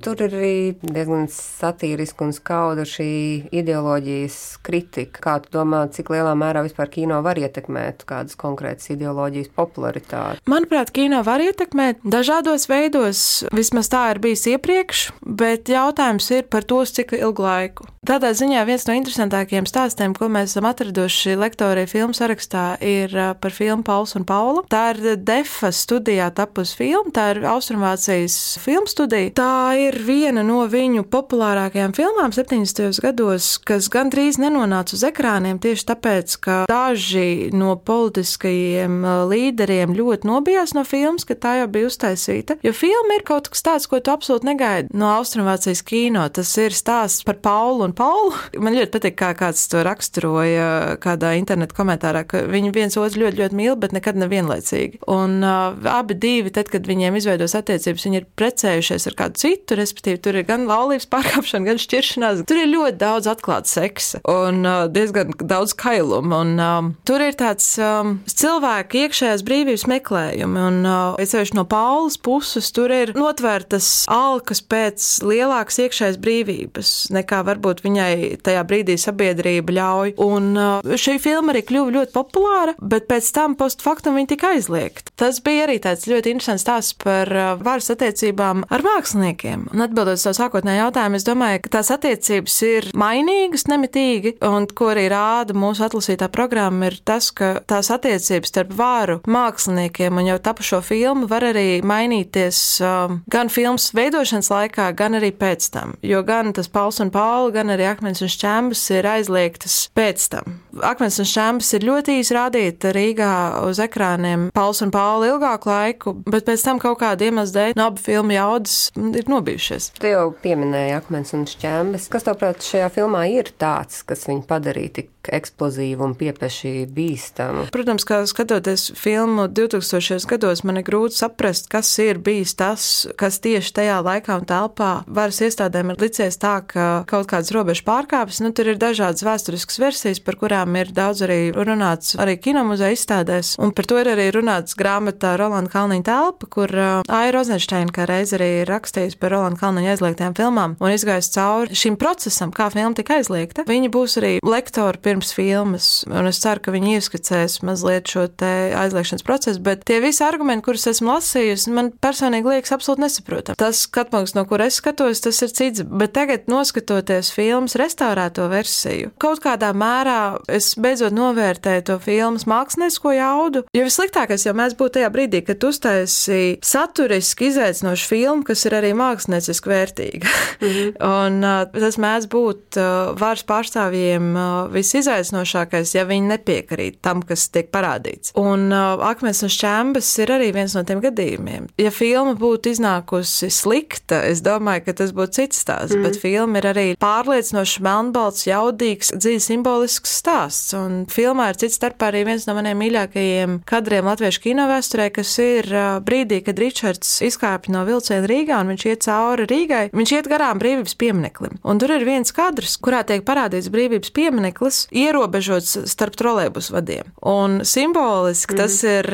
Tur 0.02 0.18
ir 0.18 0.32
arī 0.34 0.54
diezgan 0.82 1.28
satīriska 1.30 2.24
un 2.26 2.32
skauda 2.34 2.82
šī 2.88 3.06
ideoloģijas 3.54 4.38
kritika. 4.66 5.20
Kā 5.22 5.34
tu 5.44 5.52
domā, 5.54 5.84
cik 5.94 6.10
lielā 6.10 6.32
mērā 6.38 6.64
vispār 6.66 6.90
kino 6.90 7.20
var 7.22 7.38
ietekmēt 7.38 8.02
kādas 8.08 8.34
konkrētas 8.40 8.90
ideoloģijas 8.96 9.52
popularitāti? 9.54 10.42
Manuprāt, 10.50 10.90
kino 10.96 11.22
var 11.26 11.44
ietekmēt 11.44 12.02
dažādos 12.02 12.66
veidos. 12.72 13.22
Vismaz 13.54 13.92
tā 13.92 14.08
ir 14.10 14.22
bijis 14.24 14.48
iepriekš, 14.56 15.04
bet 15.22 15.70
jautājums 15.70 16.32
ir 16.34 16.50
par 16.50 16.66
to, 16.66 16.82
cik 16.82 17.14
ilgu 17.20 17.46
laiku. 17.46 17.86
Tādā 18.02 18.32
ziņā 18.34 18.64
viens 18.66 18.82
no 18.88 18.96
interesantākajiem 18.98 19.66
stāstiem, 19.70 20.10
ko 20.18 20.26
mēs 20.26 20.56
esam 20.56 20.66
atraduši 20.66 21.36
lektorija 21.38 21.86
filmu 21.86 22.16
sarakstā, 22.18 22.74
ir 22.82 23.12
par 23.38 23.52
filmu 23.54 23.84
Pauls 23.86 24.16
un 24.18 24.24
Paula. 24.26 24.64
Tā 24.66 24.80
ir 24.90 25.20
Defa 25.22 25.68
studijā 25.70 26.26
tapusi 26.34 26.80
filma, 26.80 27.12
tā 27.14 27.28
ir 27.30 27.46
Austrumvācijas 27.46 28.58
filmu 28.58 28.90
studija. 28.90 29.30
Tā 29.38 29.78
ir 29.78 30.00
viena 30.02 30.42
no 30.42 30.64
viņu 30.66 31.04
populārākajām 31.14 31.94
filmām 31.94 32.34
70. 32.34 32.98
gados, 33.04 33.52
kas 33.62 33.86
gandrīz 33.94 34.40
nenonāca 34.42 34.98
uz 34.98 35.06
ekrāniem 35.06 35.62
tieši 35.62 35.86
tāpēc, 35.92 36.34
ka 36.42 36.58
daži 36.72 37.52
no 37.54 37.76
politiskajiem 37.78 38.98
līderiem 39.30 39.94
ļoti 39.94 40.26
nobijās 40.26 40.74
no 40.74 40.82
filmas, 40.82 41.22
ka 41.22 41.38
tā 41.38 41.54
jau 41.60 41.70
bija 41.78 41.92
uztaisīta. 41.92 42.58
Jo 42.66 42.74
filma 42.74 43.20
ir 43.20 43.22
kaut 43.30 43.52
kas 43.54 43.62
tāds, 43.62 43.86
ko 43.86 44.02
tu 44.02 44.10
absolūti 44.10 44.50
negaidi 44.50 44.90
no 44.90 45.14
Austrumvācijas 45.20 45.86
kino. 45.86 46.26
Tas 46.34 46.50
ir 46.58 46.74
stāsts 46.74 47.22
par 47.22 47.38
Paulu 47.38 47.86
un 47.86 47.91
un 47.92 47.96
Paulu. 47.98 48.32
Man 48.62 48.76
ļoti 48.76 48.92
patīk, 48.94 49.16
kā 49.20 49.32
kāds 49.38 49.64
to 49.70 49.82
raksturoja 49.86 50.96
kādā 51.02 51.34
interneta 51.38 51.76
komentārā, 51.76 52.24
ka 52.28 52.44
viņi 52.48 52.72
viens 52.74 52.96
otru 53.00 53.26
ļoti, 53.26 53.40
ļoti 53.42 53.58
mīl, 53.58 53.76
bet 53.80 53.94
nekad 53.96 54.18
nevienlaicīgi. 54.20 55.02
Un 55.12 55.40
uh, 55.44 55.76
abi 55.92 56.16
divi, 56.18 56.52
tad, 56.54 56.70
kad 56.72 56.86
viņiem 56.88 57.16
izveidos 57.18 57.56
attiecības, 57.58 58.06
viņi 58.08 58.20
ir 58.20 58.28
precējušies 58.38 59.08
ar 59.10 59.18
kādu 59.18 59.42
citu, 59.42 59.78
respektīvi, 59.78 60.20
tur 60.24 60.38
ir 60.38 60.46
gan 60.48 60.66
laulības 60.70 61.08
pārkāpšana, 61.12 61.68
gan 61.70 61.82
šķiršanās. 61.82 62.44
Tur 62.48 62.62
ir 62.62 62.70
ļoti 62.72 62.98
daudz 63.00 63.30
atklāta 63.30 63.70
seksa 63.70 64.22
un 64.28 64.62
uh, 64.64 64.86
diezgan 64.92 65.34
daudz 65.38 65.76
kailuma. 65.78 66.42
Un, 66.42 66.54
um, 66.62 66.92
tur 67.08 67.22
ir 67.24 67.36
tāds 67.38 67.68
um, 67.82 68.16
cilvēka 68.30 69.04
iekšējās 69.04 69.44
brīvības 69.46 69.86
meklējumi. 69.90 70.66
Un, 70.70 70.80
uh, 70.86 71.20
es 71.22 71.34
sevišķi 71.34 71.58
no 71.58 71.66
Paulas 71.68 72.18
puses, 72.22 72.70
tur 72.74 72.92
ir 72.94 73.14
notvērtas 73.18 73.90
alkas 74.12 74.62
pēc 74.64 75.08
lielākas 75.26 75.80
iekšējas 75.86 76.20
brīvības, 76.22 76.92
nekā 77.14 77.42
varbūt 77.48 77.81
viņai 77.84 78.42
tajā 78.44 78.62
brīdī 78.68 78.96
sabiedrība 79.00 79.76
ļauj. 79.78 80.14
Un 80.22 80.52
uh, 80.56 80.96
šī 80.98 81.18
filma 81.22 81.54
arī 81.54 81.64
kļuva 81.68 81.96
ļoti 81.98 82.14
populāra, 82.14 82.76
bet 82.78 83.08
pēc 83.10 83.30
tam 83.34 83.56
postfaktum 83.58 84.18
viņa 84.18 84.32
tika 84.34 84.52
aizliegta. 84.56 85.14
Tas 85.22 85.40
bija 85.44 85.66
arī 85.66 85.78
tāds 85.82 86.08
ļoti 86.10 86.34
interesants 86.34 86.66
stāsts 86.66 86.96
par 87.02 87.30
uh, 87.32 87.52
varas 87.62 87.90
attiecībām 87.92 88.64
ar 88.72 88.86
māksliniekiem. 88.86 89.68
Un 89.72 89.84
atbildot 89.86 90.20
uz 90.20 90.26
to 90.26 90.34
sākotnēju 90.36 90.84
jautājumu, 90.84 91.18
es 91.18 91.26
domāju, 91.26 91.62
ka 91.64 91.74
tās 91.78 91.92
attiecības 91.94 92.58
ir 92.68 92.88
mainīgas 92.98 93.66
nemitīgi, 93.70 94.36
un 94.46 94.68
ko 94.70 94.92
arī 94.92 95.08
rāda 95.12 95.56
mūsu 95.56 95.86
atlasītā 95.86 96.28
programma, 96.32 96.90
ir 96.90 96.98
tas, 97.06 97.30
ka 97.34 97.54
tās 97.68 97.90
attiecības 97.94 98.52
starp 98.52 98.74
vāru 98.76 99.18
māksliniekiem 99.30 100.18
un 100.18 100.30
jau 100.32 100.38
tapušo 100.42 100.82
filmu 100.84 101.28
var 101.30 101.46
arī 101.52 101.80
mainīties 101.86 102.58
uh, 102.84 103.16
gan 103.32 103.50
filmas 103.52 103.90
veidošanas 103.96 104.50
laikā, 104.52 104.90
gan 104.98 105.18
arī 105.18 105.32
pēc 105.36 105.68
tam. 105.74 105.96
Jo 106.04 106.22
gan 106.26 106.52
tas 106.56 106.70
Pauls 106.72 107.00
un 107.02 107.12
Paula, 107.14 107.52
gan 107.54 107.71
arī 107.74 107.88
Akmens 107.90 108.22
un 108.24 108.30
Šķembas 108.32 108.82
ir 108.94 109.08
aizliegtas 109.08 109.76
pēc 109.96 110.26
tam. 110.32 110.58
Akmens 110.84 111.18
un 111.22 111.28
Šķembas 111.28 111.72
ir 111.76 111.86
ļoti 111.88 112.18
īsi 112.20 112.36
rādīta 112.36 112.92
Rīgā 112.96 113.32
uz 113.68 113.80
ekrāniem 113.82 114.48
Pauls 114.56 114.82
un 114.84 114.92
Paula 114.94 115.32
ilgāku 115.32 115.72
laiku, 115.72 116.14
bet 116.26 116.46
pēc 116.48 116.66
tam 116.66 116.82
kaut 116.82 117.00
kāda 117.02 117.28
iemesla 117.28 117.58
dēļ 117.58 117.78
no 117.78 117.88
abu 117.90 118.02
filmu 118.02 118.36
jaudas 118.36 118.76
ir 118.96 119.28
nobijušies. 119.30 119.92
Tu 120.00 120.12
jau 120.12 120.28
pieminēji 120.44 120.96
Akmens 120.98 121.34
un 121.36 121.46
Šķembas. 121.50 122.08
Kas, 122.12 122.26
tavuprāt, 122.28 122.64
šajā 122.66 122.90
filmā 122.94 123.26
ir 123.32 123.52
tāds, 123.60 124.02
kas 124.06 124.26
viņu 124.28 124.46
padarīja 124.48 124.96
tik 125.00 125.21
ekspozīvu 125.30 126.06
un 126.06 126.14
piepeši 126.18 126.86
bīstamu? 126.92 127.66
Protams, 127.74 128.06
kā 128.08 128.22
skatoties 128.28 128.90
filmu 128.98 129.46
2000. 129.48 130.26
gados, 130.30 130.64
man 130.66 130.80
ir 130.80 130.86
grūti 130.86 131.18
saprast, 131.20 131.68
kas 131.72 131.90
ir 132.02 132.20
bijis 132.22 132.56
tas, 132.58 132.86
kas 133.20 133.38
tieši 133.44 133.74
tajā 133.78 134.00
laikā 134.04 134.40
un 134.40 134.48
telpā 134.48 134.90
varas 135.06 135.42
iestādēm 135.44 135.92
ir 135.94 136.02
licies 136.02 136.38
tā, 136.42 136.58
ka 136.66 136.88
kaut 137.10 137.30
kādas 137.30 137.52
robežas 137.54 137.84
pārkāpjas. 137.86 138.42
Nu, 138.42 138.52
tur 138.56 138.72
ir 138.72 138.80
dažādas 138.80 139.24
vēsturiskas 139.26 139.80
versijas, 139.82 140.22
par 140.24 140.38
kurām 140.40 140.76
ir 140.80 140.92
daudz 140.94 141.24
arī 141.26 141.40
runāts 141.54 142.16
arī 142.20 142.38
kinomuzeja 142.42 142.96
izstādēs, 142.96 143.54
un 143.62 143.74
par 143.76 143.88
to 143.88 144.00
ir 144.02 144.12
arī 144.14 144.28
runāts 144.34 144.76
grāmatā 144.78 145.34
Rolanda 145.40 145.72
Kalniņa 145.72 146.06
telpa, 146.08 146.48
kur 146.52 146.72
uh, 146.72 147.02
Aira 147.12 147.38
Rozenšteina 147.38 147.94
kā 147.94 148.06
reiz 148.08 148.34
arī 148.36 148.50
rakstījusi 148.68 149.18
par 149.20 149.34
Rolanda 149.36 149.60
Kalniņa 149.62 149.94
aizliegtajām 149.94 150.36
filmām 150.38 150.76
un 150.82 150.94
izgājis 150.94 151.32
cauri 151.34 151.78
šim 151.78 151.98
procesam, 152.00 152.52
kā 152.54 152.68
filma 152.72 152.94
tika 152.98 153.18
aizliegta. 153.20 153.66
Viņi 153.68 153.92
būs 153.92 154.18
arī 154.20 154.32
lektori 154.44 155.00
pirms 155.12 155.34
filmas, 155.36 155.86
un 156.08 156.26
es 156.30 156.40
ceru, 156.40 156.62
ka 156.64 156.72
viņi 156.72 156.96
ieskicēs 156.96 157.58
mazliet 157.66 158.08
šo 158.08 158.24
aizliegšanas 158.32 159.24
procesu, 159.26 159.60
bet 159.64 159.84
tie 159.88 159.98
visi 160.00 160.22
argumenti, 160.24 160.64
kurus 160.64 160.88
esmu 160.88 161.12
lasījusi, 161.12 161.72
man 161.76 161.90
personīgi 162.02 162.54
liekas 162.54 162.72
absolūti 162.72 163.04
nesaprotami. 163.04 163.58
Tas 163.60 163.84
skatpunkts, 163.86 164.32
no 164.38 164.46
kur 164.48 164.62
es 164.64 164.78
skatos, 164.80 165.20
tas 165.24 165.42
ir 165.44 165.52
cits, 165.52 165.84
bet 165.84 166.14
tagad 166.16 166.48
noskatoties 166.50 167.32
filmas 167.34 167.76
restaurēto 167.78 168.46
versiju, 168.52 169.12
kaut 169.20 169.42
kādā 169.44 169.72
mērā 169.76 170.38
es 170.52 170.72
beidzot 170.80 171.12
novērtēju 171.16 171.84
to 171.90 171.98
filmas 172.02 172.46
māksliniecisko 172.48 173.12
jaudu, 173.18 173.64
jo 173.76 173.84
vissliktākais 173.84 174.46
jau 174.48 174.56
mēs 174.56 174.76
būtu 174.78 174.96
tajā 174.96 175.12
brīdī, 175.12 175.42
kad 175.44 175.68
uztaisīja 175.68 176.56
saturiski 176.64 177.50
izaicinošu 177.50 178.08
filmu, 178.08 178.46
kas 178.48 178.64
ir 178.68 178.78
arī 178.80 178.94
mākslinieciski 178.96 179.74
vērtīga. 179.74 180.32
Mm 180.62 180.72
-hmm. 180.72 180.96
un 181.18 181.44
uh, 181.44 181.66
tas 181.76 182.00
mēdz 182.00 182.30
būt 182.32 182.80
uh, 182.80 183.12
varas 183.18 183.44
pārstāvjiem 183.44 184.32
uh, 184.32 184.72
visizaicinošākais, 185.02 185.94
ja 185.96 186.06
viņi 186.08 186.30
nepiekrīt 186.32 187.00
tam, 187.04 187.22
kas 187.26 187.48
tiek 187.52 187.70
parādīts. 187.74 188.32
Un 188.38 188.70
uh, 188.72 189.02
Akmens 189.08 189.42
un 189.44 189.52
Šķembas 189.52 190.08
ir 190.22 190.32
arī 190.34 190.50
viens 190.54 190.74
no 190.76 190.84
tiem 190.86 191.02
gadījumiem. 191.02 191.68
Ja 191.80 191.92
filma 191.94 192.34
būtu 192.38 192.72
iznākusi 192.72 193.50
slikta, 193.52 194.22
es 194.30 194.42
domāju, 194.44 194.86
ka 194.86 194.96
tas 195.02 195.12
būtu 195.16 195.40
cits 195.40 195.62
stāsts, 195.64 195.96
mm. 195.96 196.06
bet 196.06 196.18
filma 196.22 196.60
ir 196.60 196.68
arī 196.72 196.86
pārliecinoši 197.02 197.84
melnbalts, 197.84 198.46
jaudīgs, 198.48 199.12
dziļi 199.18 199.42
simbolisks 199.42 200.16
stāsts. 200.22 200.72
Un 200.78 201.02
filmā 201.10 201.50
ir 201.52 201.60
cits 201.62 201.78
starpā 201.80 202.12
arī 202.12 202.24
viens 202.28 202.46
no 202.48 202.56
maniem 202.58 202.78
mīļākajiem 202.82 203.60
kadriem 203.68 204.08
latviešu 204.10 204.44
kino 204.46 204.68
vēsturē, 204.70 205.08
kas 205.14 205.34
ir 205.42 205.68
uh, 205.72 205.98
brīdī, 206.04 206.42
kad 206.46 206.60
Ričards 206.62 207.18
izkāpj 207.26 207.72
no 207.74 207.84
vilciena 207.88 208.28
Rīgā 208.30 208.62
un 208.62 208.72
viņš 208.72 208.86
iet 208.90 209.06
cauri 209.08 209.48
Rīgai. 209.50 209.84
Viņš 209.96 210.14
iet 210.18 210.30
garām 210.30 210.60
brīvības 210.62 210.96
piemineklim. 211.00 211.58
Un 211.66 211.80
tur 211.82 211.94
ir 211.94 212.06
viens 212.06 212.34
kadrs, 212.34 212.78
kurā 212.82 213.02
tiek 213.08 213.24
parādīts 213.26 213.70
brīvības 213.72 214.12
piemineklis, 214.14 214.84
ierobežots 214.92 215.76
starp 215.90 216.16
trolēbus 216.18 216.70
vadiem. 216.74 217.08
Un 217.26 217.60
simboliski 217.68 218.54
mm. 218.54 218.60
tas 218.60 218.78
ir, 218.86 219.08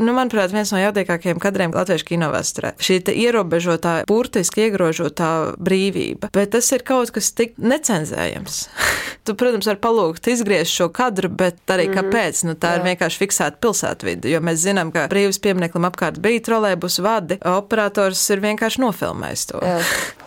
nu, 0.00 0.14
manuprāt, 0.16 0.54
viens 0.54 0.72
no 0.74 0.80
jaudīgākajiem 0.80 1.40
kadriem 1.42 1.74
latviešu 1.76 2.08
kino 2.12 2.30
vēsturē. 2.32 2.74
Šī 2.82 3.00
ierobežotā, 3.12 3.94
burtiski 4.08 4.66
iegrožotā 4.68 5.32
brīvība. 5.60 6.32
Bet 6.34 6.54
tas 6.56 6.70
ir 6.74 6.84
kaut 6.86 7.12
kas 7.14 7.32
tik 7.36 7.56
necenzējams. 7.60 8.62
tu, 9.26 9.36
protams, 9.38 9.68
vari 9.68 9.80
palūgt 9.82 10.28
izgriezt 10.32 10.74
šo 10.74 10.88
kadru, 10.94 11.30
bet 11.30 11.60
arī 11.72 11.88
mm. 11.88 11.98
kāpēc? 11.98 12.42
Nu, 12.48 12.56
tā 12.58 12.74
Jā. 12.74 12.80
ir 12.80 12.86
vienkārši 12.90 13.22
fiksēta 13.22 13.60
pilsētvide, 13.62 14.30
jo 14.32 14.42
mēs 14.44 14.62
zinām, 14.64 14.92
ka 14.94 15.06
brīvības 15.12 15.40
piemineklim 15.44 15.86
apkārt 15.88 16.20
bija 16.22 16.42
trolēbus 16.48 16.98
vadi, 17.04 17.38
operators 17.52 18.22
ir 18.34 18.42
vienkārši 18.44 18.82
nofilmējis 18.82 19.46
to. 19.52 19.62
Jā. 19.66 19.78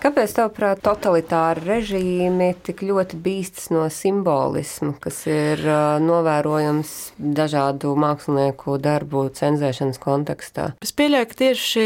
Kāpēc, 0.06 0.36
tavuprāt, 0.38 0.84
totalitāri 0.86 1.64
režīmi 1.66 2.52
tik 2.66 2.84
ļoti 2.86 3.18
bīstas 3.26 3.72
no 3.74 3.88
simbolismu, 4.76 5.00
kas 5.00 5.26
ir 5.28 5.62
novērojams 6.04 7.14
dažādu 7.18 7.96
mākslinieku 7.96 8.78
darbu 8.82 9.30
cenzēšanas 9.34 10.00
kontekstā? 10.00 10.74
Es 10.84 10.92
pieļauju, 10.92 11.28
ka 11.30 11.36
tieši 11.40 11.86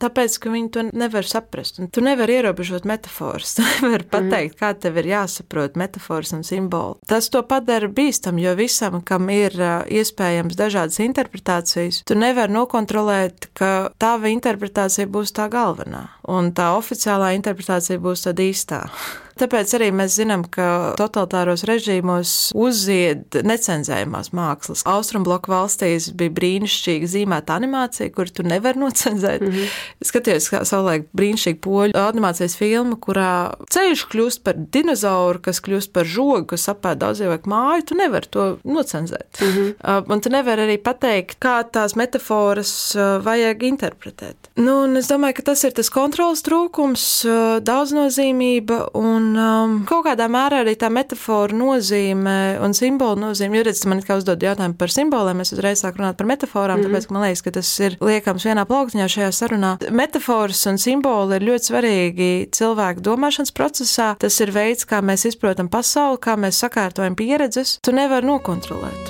tāpēc, 0.00 0.38
ka 0.38 0.50
viņi 0.50 0.70
to 0.72 0.84
nevar 0.92 1.24
saprast. 1.24 1.80
Un 1.80 1.90
tu 1.92 2.00
nevari 2.00 2.40
ierobežot 2.40 2.84
metafāras. 2.84 3.56
Tu 3.62 3.62
nevari 3.84 4.04
pateikt, 4.08 4.54
mm. 4.56 4.58
kā 4.58 4.72
tev 4.74 4.96
ir 4.98 5.06
jāsaprot 5.10 5.76
metafāras 5.78 6.32
un 6.34 6.42
simboli. 6.42 6.98
Tas 7.06 7.28
to 7.30 7.42
padara 7.46 7.88
bīstam, 7.88 8.38
jo 8.40 8.54
visam, 8.58 9.00
kam 9.04 9.28
ir 9.30 9.54
iespējams 9.54 10.56
dažādas 10.58 10.98
interpretācijas, 11.04 12.02
tu 12.08 12.16
nevari 12.18 12.54
nokontrolēt, 12.56 13.50
ka 13.58 13.92
tava 14.02 14.32
interpretācija 14.32 15.06
būs 15.12 15.34
tā 15.36 15.48
galvenā. 15.52 16.08
Un 16.32 16.50
tā 16.56 16.72
oficiālā 16.78 17.34
interpretācija 17.38 18.02
būs 18.02 18.26
tad 18.26 18.42
īstā. 18.42 18.86
Tāpēc 19.40 19.74
arī 19.78 19.90
mēs 19.96 20.16
zinām, 20.18 20.44
ka 20.44 20.94
totalitāros 21.00 21.64
režīmos 21.68 22.52
uzzied 22.58 23.38
necenzējumās 23.46 24.32
mākslas. 24.36 24.84
Austrumbloku 24.88 25.52
valstīs 25.52 26.10
bija 26.18 26.34
brīnišķīga 26.36 27.10
zīmēta 27.14 27.56
animācija, 27.56 28.12
kur 28.14 28.30
tu 28.30 28.44
nevari 28.46 28.82
nocenzēt. 28.82 29.40
Mm 29.40 29.52
-hmm. 29.52 29.78
Skatījos, 30.10 30.50
kā 30.52 30.62
savulaik 30.68 31.08
brīnišķīgi 31.16 31.60
poļu 31.64 31.96
animācijas 31.98 32.56
filmu, 32.58 32.96
kurā 32.96 33.54
ceļš 33.72 34.06
kļūst 34.12 34.42
par 34.44 34.58
dinozauru, 34.76 35.40
kas 35.42 35.62
kļūst 35.64 35.92
par 35.92 36.04
žogu, 36.04 36.46
kas 36.52 36.68
apēd 36.68 37.02
daudz 37.02 37.22
cilvēku 37.22 37.50
māju, 37.50 37.86
tu 37.86 37.94
nevari 37.94 38.26
to 38.30 38.58
nocenzēt. 38.64 39.40
Mm 39.40 39.48
-hmm. 39.48 40.12
Un 40.12 40.20
tu 40.20 40.28
nevari 40.28 40.62
arī 40.66 40.76
pateikt, 40.78 41.38
kā 41.40 41.64
tās 41.72 41.96
metaforas 41.96 42.94
uh, 42.94 43.24
vajag 43.24 43.62
interpretēt. 43.62 44.36
Nu, 44.56 44.82
un 44.84 44.96
es 44.96 45.08
domāju, 45.08 45.38
ka 45.38 45.42
tas 45.42 45.64
ir 45.64 45.72
tas 45.72 45.90
kontrols 45.90 46.42
trūkums, 46.42 47.04
uh, 47.24 47.60
daudznozīmība 47.64 48.88
un 48.94 49.21
Un 49.22 49.36
um, 49.38 49.74
kaut 49.86 50.06
kādā 50.06 50.26
mērā 50.30 50.62
arī 50.62 50.74
tā 50.78 50.88
metāfora 50.92 51.54
nozīme 51.54 52.34
un 52.62 52.74
simbolu 52.76 53.20
nozīme, 53.20 53.58
jo 53.58 53.66
redziet, 53.68 53.86
man 53.90 54.02
kā 54.04 54.16
uzdod 54.18 54.42
jautājumu 54.42 54.76
par 54.80 54.92
simboliem, 54.92 55.42
es 55.44 55.52
uzreiz 55.54 55.82
sāku 55.84 56.00
runāt 56.00 56.18
par 56.18 56.28
metaforām, 56.30 56.80
mm 56.80 56.84
-hmm. 56.84 56.94
tāpēc, 56.96 57.06
ka 57.06 57.14
man 57.14 57.22
liekas, 57.26 57.42
ka 57.42 57.50
tas 57.58 57.70
ir 57.80 57.96
liekams 58.00 58.46
vienā 58.46 58.64
plauktiņā 58.66 59.08
šajā 59.14 59.30
sarunā. 59.38 59.72
Metaforas 59.90 60.66
un 60.66 60.78
simboli 60.78 61.36
ir 61.36 61.46
ļoti 61.48 61.70
svarīgi 61.70 62.30
cilvēku 62.50 63.00
domāšanas 63.00 63.52
procesā. 63.52 64.14
Tas 64.18 64.40
ir 64.40 64.50
veids, 64.50 64.86
kā 64.86 65.02
mēs 65.02 65.26
izprotam 65.28 65.68
pasauli, 65.68 66.18
kā 66.18 66.36
mēs 66.36 66.58
sakārtojam 66.64 67.14
pieredzes. 67.14 67.78
Tu 67.82 67.92
nevari 67.92 68.26
nokontrolēt. 68.26 69.04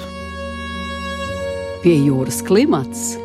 Pie 1.82 1.96
jūras 2.06 2.42
klimats 2.42 3.16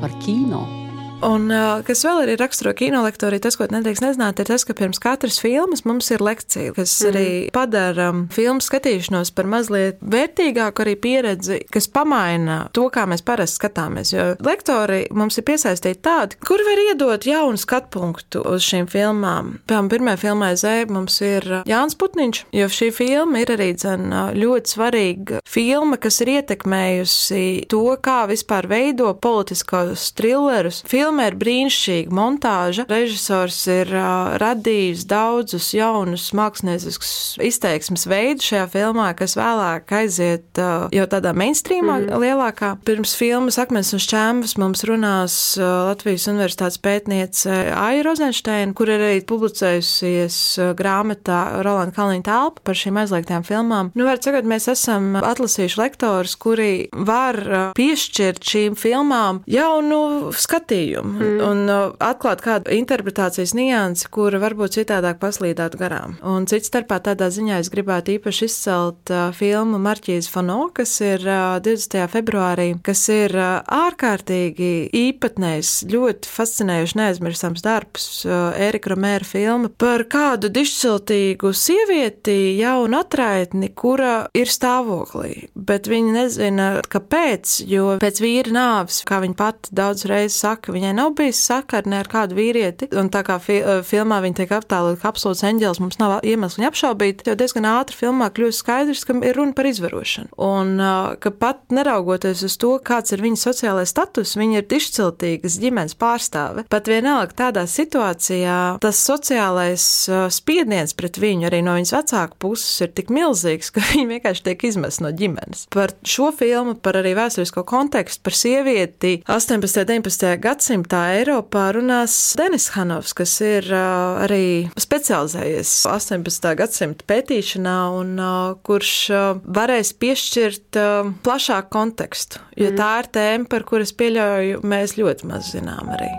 par 0.00 0.10
kino. 0.20 0.79
Un 1.26 1.50
kas 1.84 2.00
vēl 2.06 2.22
arī 2.24 2.34
raksturo 2.40 2.72
kino 2.76 3.02
lektoriju, 3.04 3.42
tas, 3.44 3.56
ko 3.58 3.66
nedrīkst 3.70 4.04
nezināt, 4.04 4.40
ir 4.40 4.48
tas, 4.48 4.64
ka 4.64 4.74
pirms 4.76 5.00
katras 5.02 5.40
filmas 5.42 5.84
mums 5.88 6.08
ir 6.14 6.22
lekcija, 6.24 6.72
kas 6.76 6.94
mm. 7.02 7.10
arī 7.10 7.26
padara 7.54 8.08
filmu 8.32 8.64
skatīšanos 8.64 9.32
par 9.36 9.48
mazliet 9.50 10.00
vērtīgāku 10.00 10.84
arī 10.84 10.96
pieredzi, 11.00 11.60
kas 11.72 11.90
pamaina 11.92 12.62
to, 12.76 12.86
kā 12.92 13.04
mēs 13.10 13.24
parasti 13.26 13.60
skatāmies. 13.60 14.14
Jo 14.14 14.26
lektori 14.44 15.02
mums 15.16 15.36
ir 15.40 15.46
piesaistīti 15.50 16.00
tādi, 16.06 16.38
kur 16.46 16.62
var 16.66 16.82
iedot 16.86 17.26
jaunu 17.28 17.60
skatu 17.60 17.92
punktu 17.98 18.44
uz 18.48 18.64
šīm 18.64 18.88
filmām. 18.90 19.58
Piemēram, 19.68 19.90
pirmajā 19.92 20.22
filmā 20.24 20.52
Z 20.60 20.88
mums 20.92 21.20
ir 21.24 21.46
Jānis 21.68 21.98
Putniņš, 22.00 22.42
jo 22.56 22.70
šī 22.72 22.90
filma 22.96 23.44
ir 23.44 23.54
arī 23.54 23.70
dzen, 23.76 24.08
ļoti 24.36 24.74
svarīga 24.74 25.42
filma, 25.48 26.00
kas 26.00 26.20
ir 26.24 26.32
ietekmējusi 26.38 27.44
to, 27.70 27.84
kā 28.02 28.22
vispār 28.30 28.68
veido 28.70 29.12
politiskos 29.20 30.10
trillerus. 30.16 30.82
Filmā 31.10 31.24
ir 31.26 31.34
brīnišķīga 31.40 32.14
montāža. 32.14 32.84
Režisors 32.86 33.56
ir 33.66 33.88
uh, 33.90 34.36
radījis 34.38 35.00
daudzus 35.10 35.72
jaunus 35.74 36.28
mākslinieciskus 36.38 37.40
izteiksmes 37.42 38.04
veidus 38.06 38.46
šajā 38.46 38.68
filmā, 38.70 39.08
kas 39.18 39.34
vēlāk 39.34 39.90
aiziet 39.98 40.60
uh, 40.62 40.84
jau 40.94 41.06
tādā 41.10 41.32
mainstreamā 41.34 41.96
mm 41.96 42.04
-hmm. 42.06 42.22
lielākā. 42.22 42.68
Pirms 42.86 43.16
filmas 43.18 43.58
Akmens 43.58 43.90
un 43.90 44.02
šķēmas 44.04 44.54
mums 44.62 44.84
runās 44.86 45.34
uh, 45.58 45.88
Latvijas 45.88 46.28
Universitātes 46.30 46.78
pētniece 46.78 47.74
Aija 47.74 48.06
Rozensteina, 48.06 48.70
kur 48.72 48.86
ir 48.86 49.02
arī 49.02 49.18
publicējusies 49.26 50.38
grāmatā 50.78 51.40
Rolanda 51.66 51.96
Kalniņa 51.98 52.22
telpa 52.22 52.62
par 52.62 52.78
šīm 52.78 53.02
aizliegtām 53.02 53.42
filmām. 53.42 53.90
Nu, 53.98 54.06
var 54.06 54.22
sakot, 54.22 54.46
mēs 54.46 54.70
esam 54.70 55.16
atlasījuši 55.18 55.82
lektorus, 55.82 56.38
kuri 56.38 56.86
var 56.94 57.42
piešķirt 57.74 58.46
šīm 58.46 58.78
filmām 58.78 59.42
jaunu 59.50 60.30
skatījumu 60.30 60.99
mm. 61.04 61.40
un 61.44 61.72
atklāt 62.02 62.42
kādu 62.44 62.72
interpretācijas 62.74 63.54
niansi, 63.56 64.08
kura 64.12 64.40
varbūt 64.42 64.78
citādāk 64.78 65.20
paslīdētu 65.22 65.80
garām. 65.80 66.16
Un 66.26 66.46
cits 66.50 66.70
starpā 66.70 67.00
tādā 67.04 67.30
ziņā 67.32 67.60
es 67.62 67.70
gribētu 67.72 68.14
īpaši 68.16 68.46
izcelt 68.48 69.12
uh, 69.12 69.30
filmu 69.36 69.80
Marķīs 69.82 70.28
Fano, 70.30 70.68
kas 70.74 70.92
ir 71.04 71.24
uh, 71.26 71.58
20. 71.62 72.06
februārī, 72.12 72.68
kas 72.86 73.04
ir 73.12 73.34
uh, 73.38 73.60
ārkārtīgi 73.64 74.90
īpatnējs, 74.96 75.72
ļoti 75.90 76.30
fascinējoši 76.30 76.98
neaizmirstams 77.00 77.64
darbs, 77.64 78.08
uh, 78.28 78.50
Erika 78.60 78.94
Romēra 78.94 79.26
filma 79.26 79.70
par 79.80 80.04
kādu 80.10 80.50
dišciltīgu 80.52 81.52
sievieti, 81.56 82.36
jaunu 82.60 83.00
atraitni, 83.00 83.70
kura 83.74 84.14
ir 84.36 84.50
stāvoklī, 84.50 85.48
bet 85.54 85.88
viņa 85.90 86.16
nezina, 86.16 86.70
kāpēc, 86.90 87.60
jo 87.70 87.96
pēc 88.02 88.22
vīra 88.22 88.54
nāves, 88.54 89.02
kā 89.08 89.20
viņa 89.24 89.38
pati 89.38 89.74
daudz 89.76 90.06
reizes 90.10 90.40
saka, 90.44 90.74
viņai 90.74 90.89
nav 90.96 91.14
bijis 91.18 91.40
sakara 91.46 91.88
ne 91.90 92.00
ar 92.00 92.08
kādu 92.10 92.36
vīrieti, 92.38 92.90
un 92.98 93.10
tā 93.12 93.22
kā 93.26 93.38
fi 93.42 93.58
eh, 93.60 93.80
filmā 93.86 94.20
viņa 94.24 94.40
tiek 94.40 94.54
aptēlota 94.56 95.00
kā 95.00 95.10
absolūts 95.10 95.44
eņģēlis, 95.46 95.80
mums 95.82 95.98
nav 96.00 96.18
iemeslu 96.26 96.60
viņu 96.60 96.68
apšaubīt, 96.70 97.24
jo 97.28 97.36
diezgan 97.38 97.68
ātri 97.70 97.98
filmā 97.98 98.30
kļūst 98.34 98.62
skaidrs, 98.64 99.04
ka 99.08 99.16
ir 99.26 99.38
runa 99.38 99.56
par 99.56 99.68
izvarošanu. 99.70 100.32
Un 100.46 100.74
eh, 100.80 101.16
ka 101.22 101.32
pat 101.34 101.62
neraugoties 101.74 102.44
uz 102.46 102.56
to, 102.60 102.74
kāds 102.84 103.14
ir 103.14 103.24
viņas 103.24 103.46
sociālais 103.50 103.92
status, 103.92 104.36
viņa 104.38 104.60
ir 104.60 104.68
dišciltīgas 104.70 105.58
ģimenes 105.62 105.96
pārstāve. 106.00 106.66
Pat 106.70 106.90
vienalga 106.90 107.36
tādā 107.44 107.66
situācijā 107.70 108.60
tas 108.82 109.04
sociālais 109.10 109.86
eh, 110.10 110.26
spiediens 110.32 110.96
pret 110.98 111.20
viņu 111.20 111.50
arī 111.50 111.62
no 111.66 111.76
viņas 111.78 111.94
vecāku 111.98 112.40
puses 112.46 112.86
ir 112.86 112.94
tik 112.96 113.12
milzīgs, 113.14 113.70
ka 113.74 113.84
viņa 113.92 114.08
vienkārši 114.14 114.46
tiek 114.50 114.66
izmest 114.70 115.04
no 115.04 115.12
ģimenes. 115.14 115.66
Par 115.74 115.94
šo 116.06 116.30
filmu, 116.36 116.76
par 116.80 117.00
arī 117.00 117.14
vēsturisko 117.18 117.64
kontekstu, 117.68 118.22
par 118.26 118.36
sievieti 118.36 119.20
18. 119.30 119.80
un 119.80 120.00
19. 120.00 120.79
Gadsimtā 120.80 121.20
Eiropā 121.20 121.72
runās 121.74 122.34
Denis 122.38 122.70
Hanovs, 122.74 123.12
kas 123.12 123.40
ir 123.40 123.66
uh, 123.68 124.22
arī 124.24 124.70
specializējies 124.78 125.86
18. 125.86 126.54
gadsimta 126.56 127.04
pētīšanā 127.06 127.76
un 127.98 128.14
uh, 128.18 128.56
kurš 128.62 129.10
uh, 129.10 129.40
varēs 129.44 129.92
piešķirt 130.00 130.78
uh, 130.80 131.12
plašāku 131.22 131.70
kontekstu, 131.70 132.40
jo 132.56 132.70
mm. 132.70 132.76
tā 132.78 132.90
ir 133.02 133.10
tēma, 133.12 133.48
par 133.50 133.64
kuras 133.64 133.92
pieļauju 133.92 134.62
mēs 134.64 134.96
ļoti 134.96 135.26
maz 135.28 135.52
zinām 135.52 135.90
arī. 135.90 136.10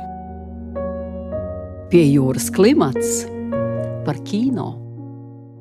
Pie 1.92 2.06
jūras 2.14 2.52
klimats 2.54 3.26
par 4.06 4.22
kino. 4.24 4.81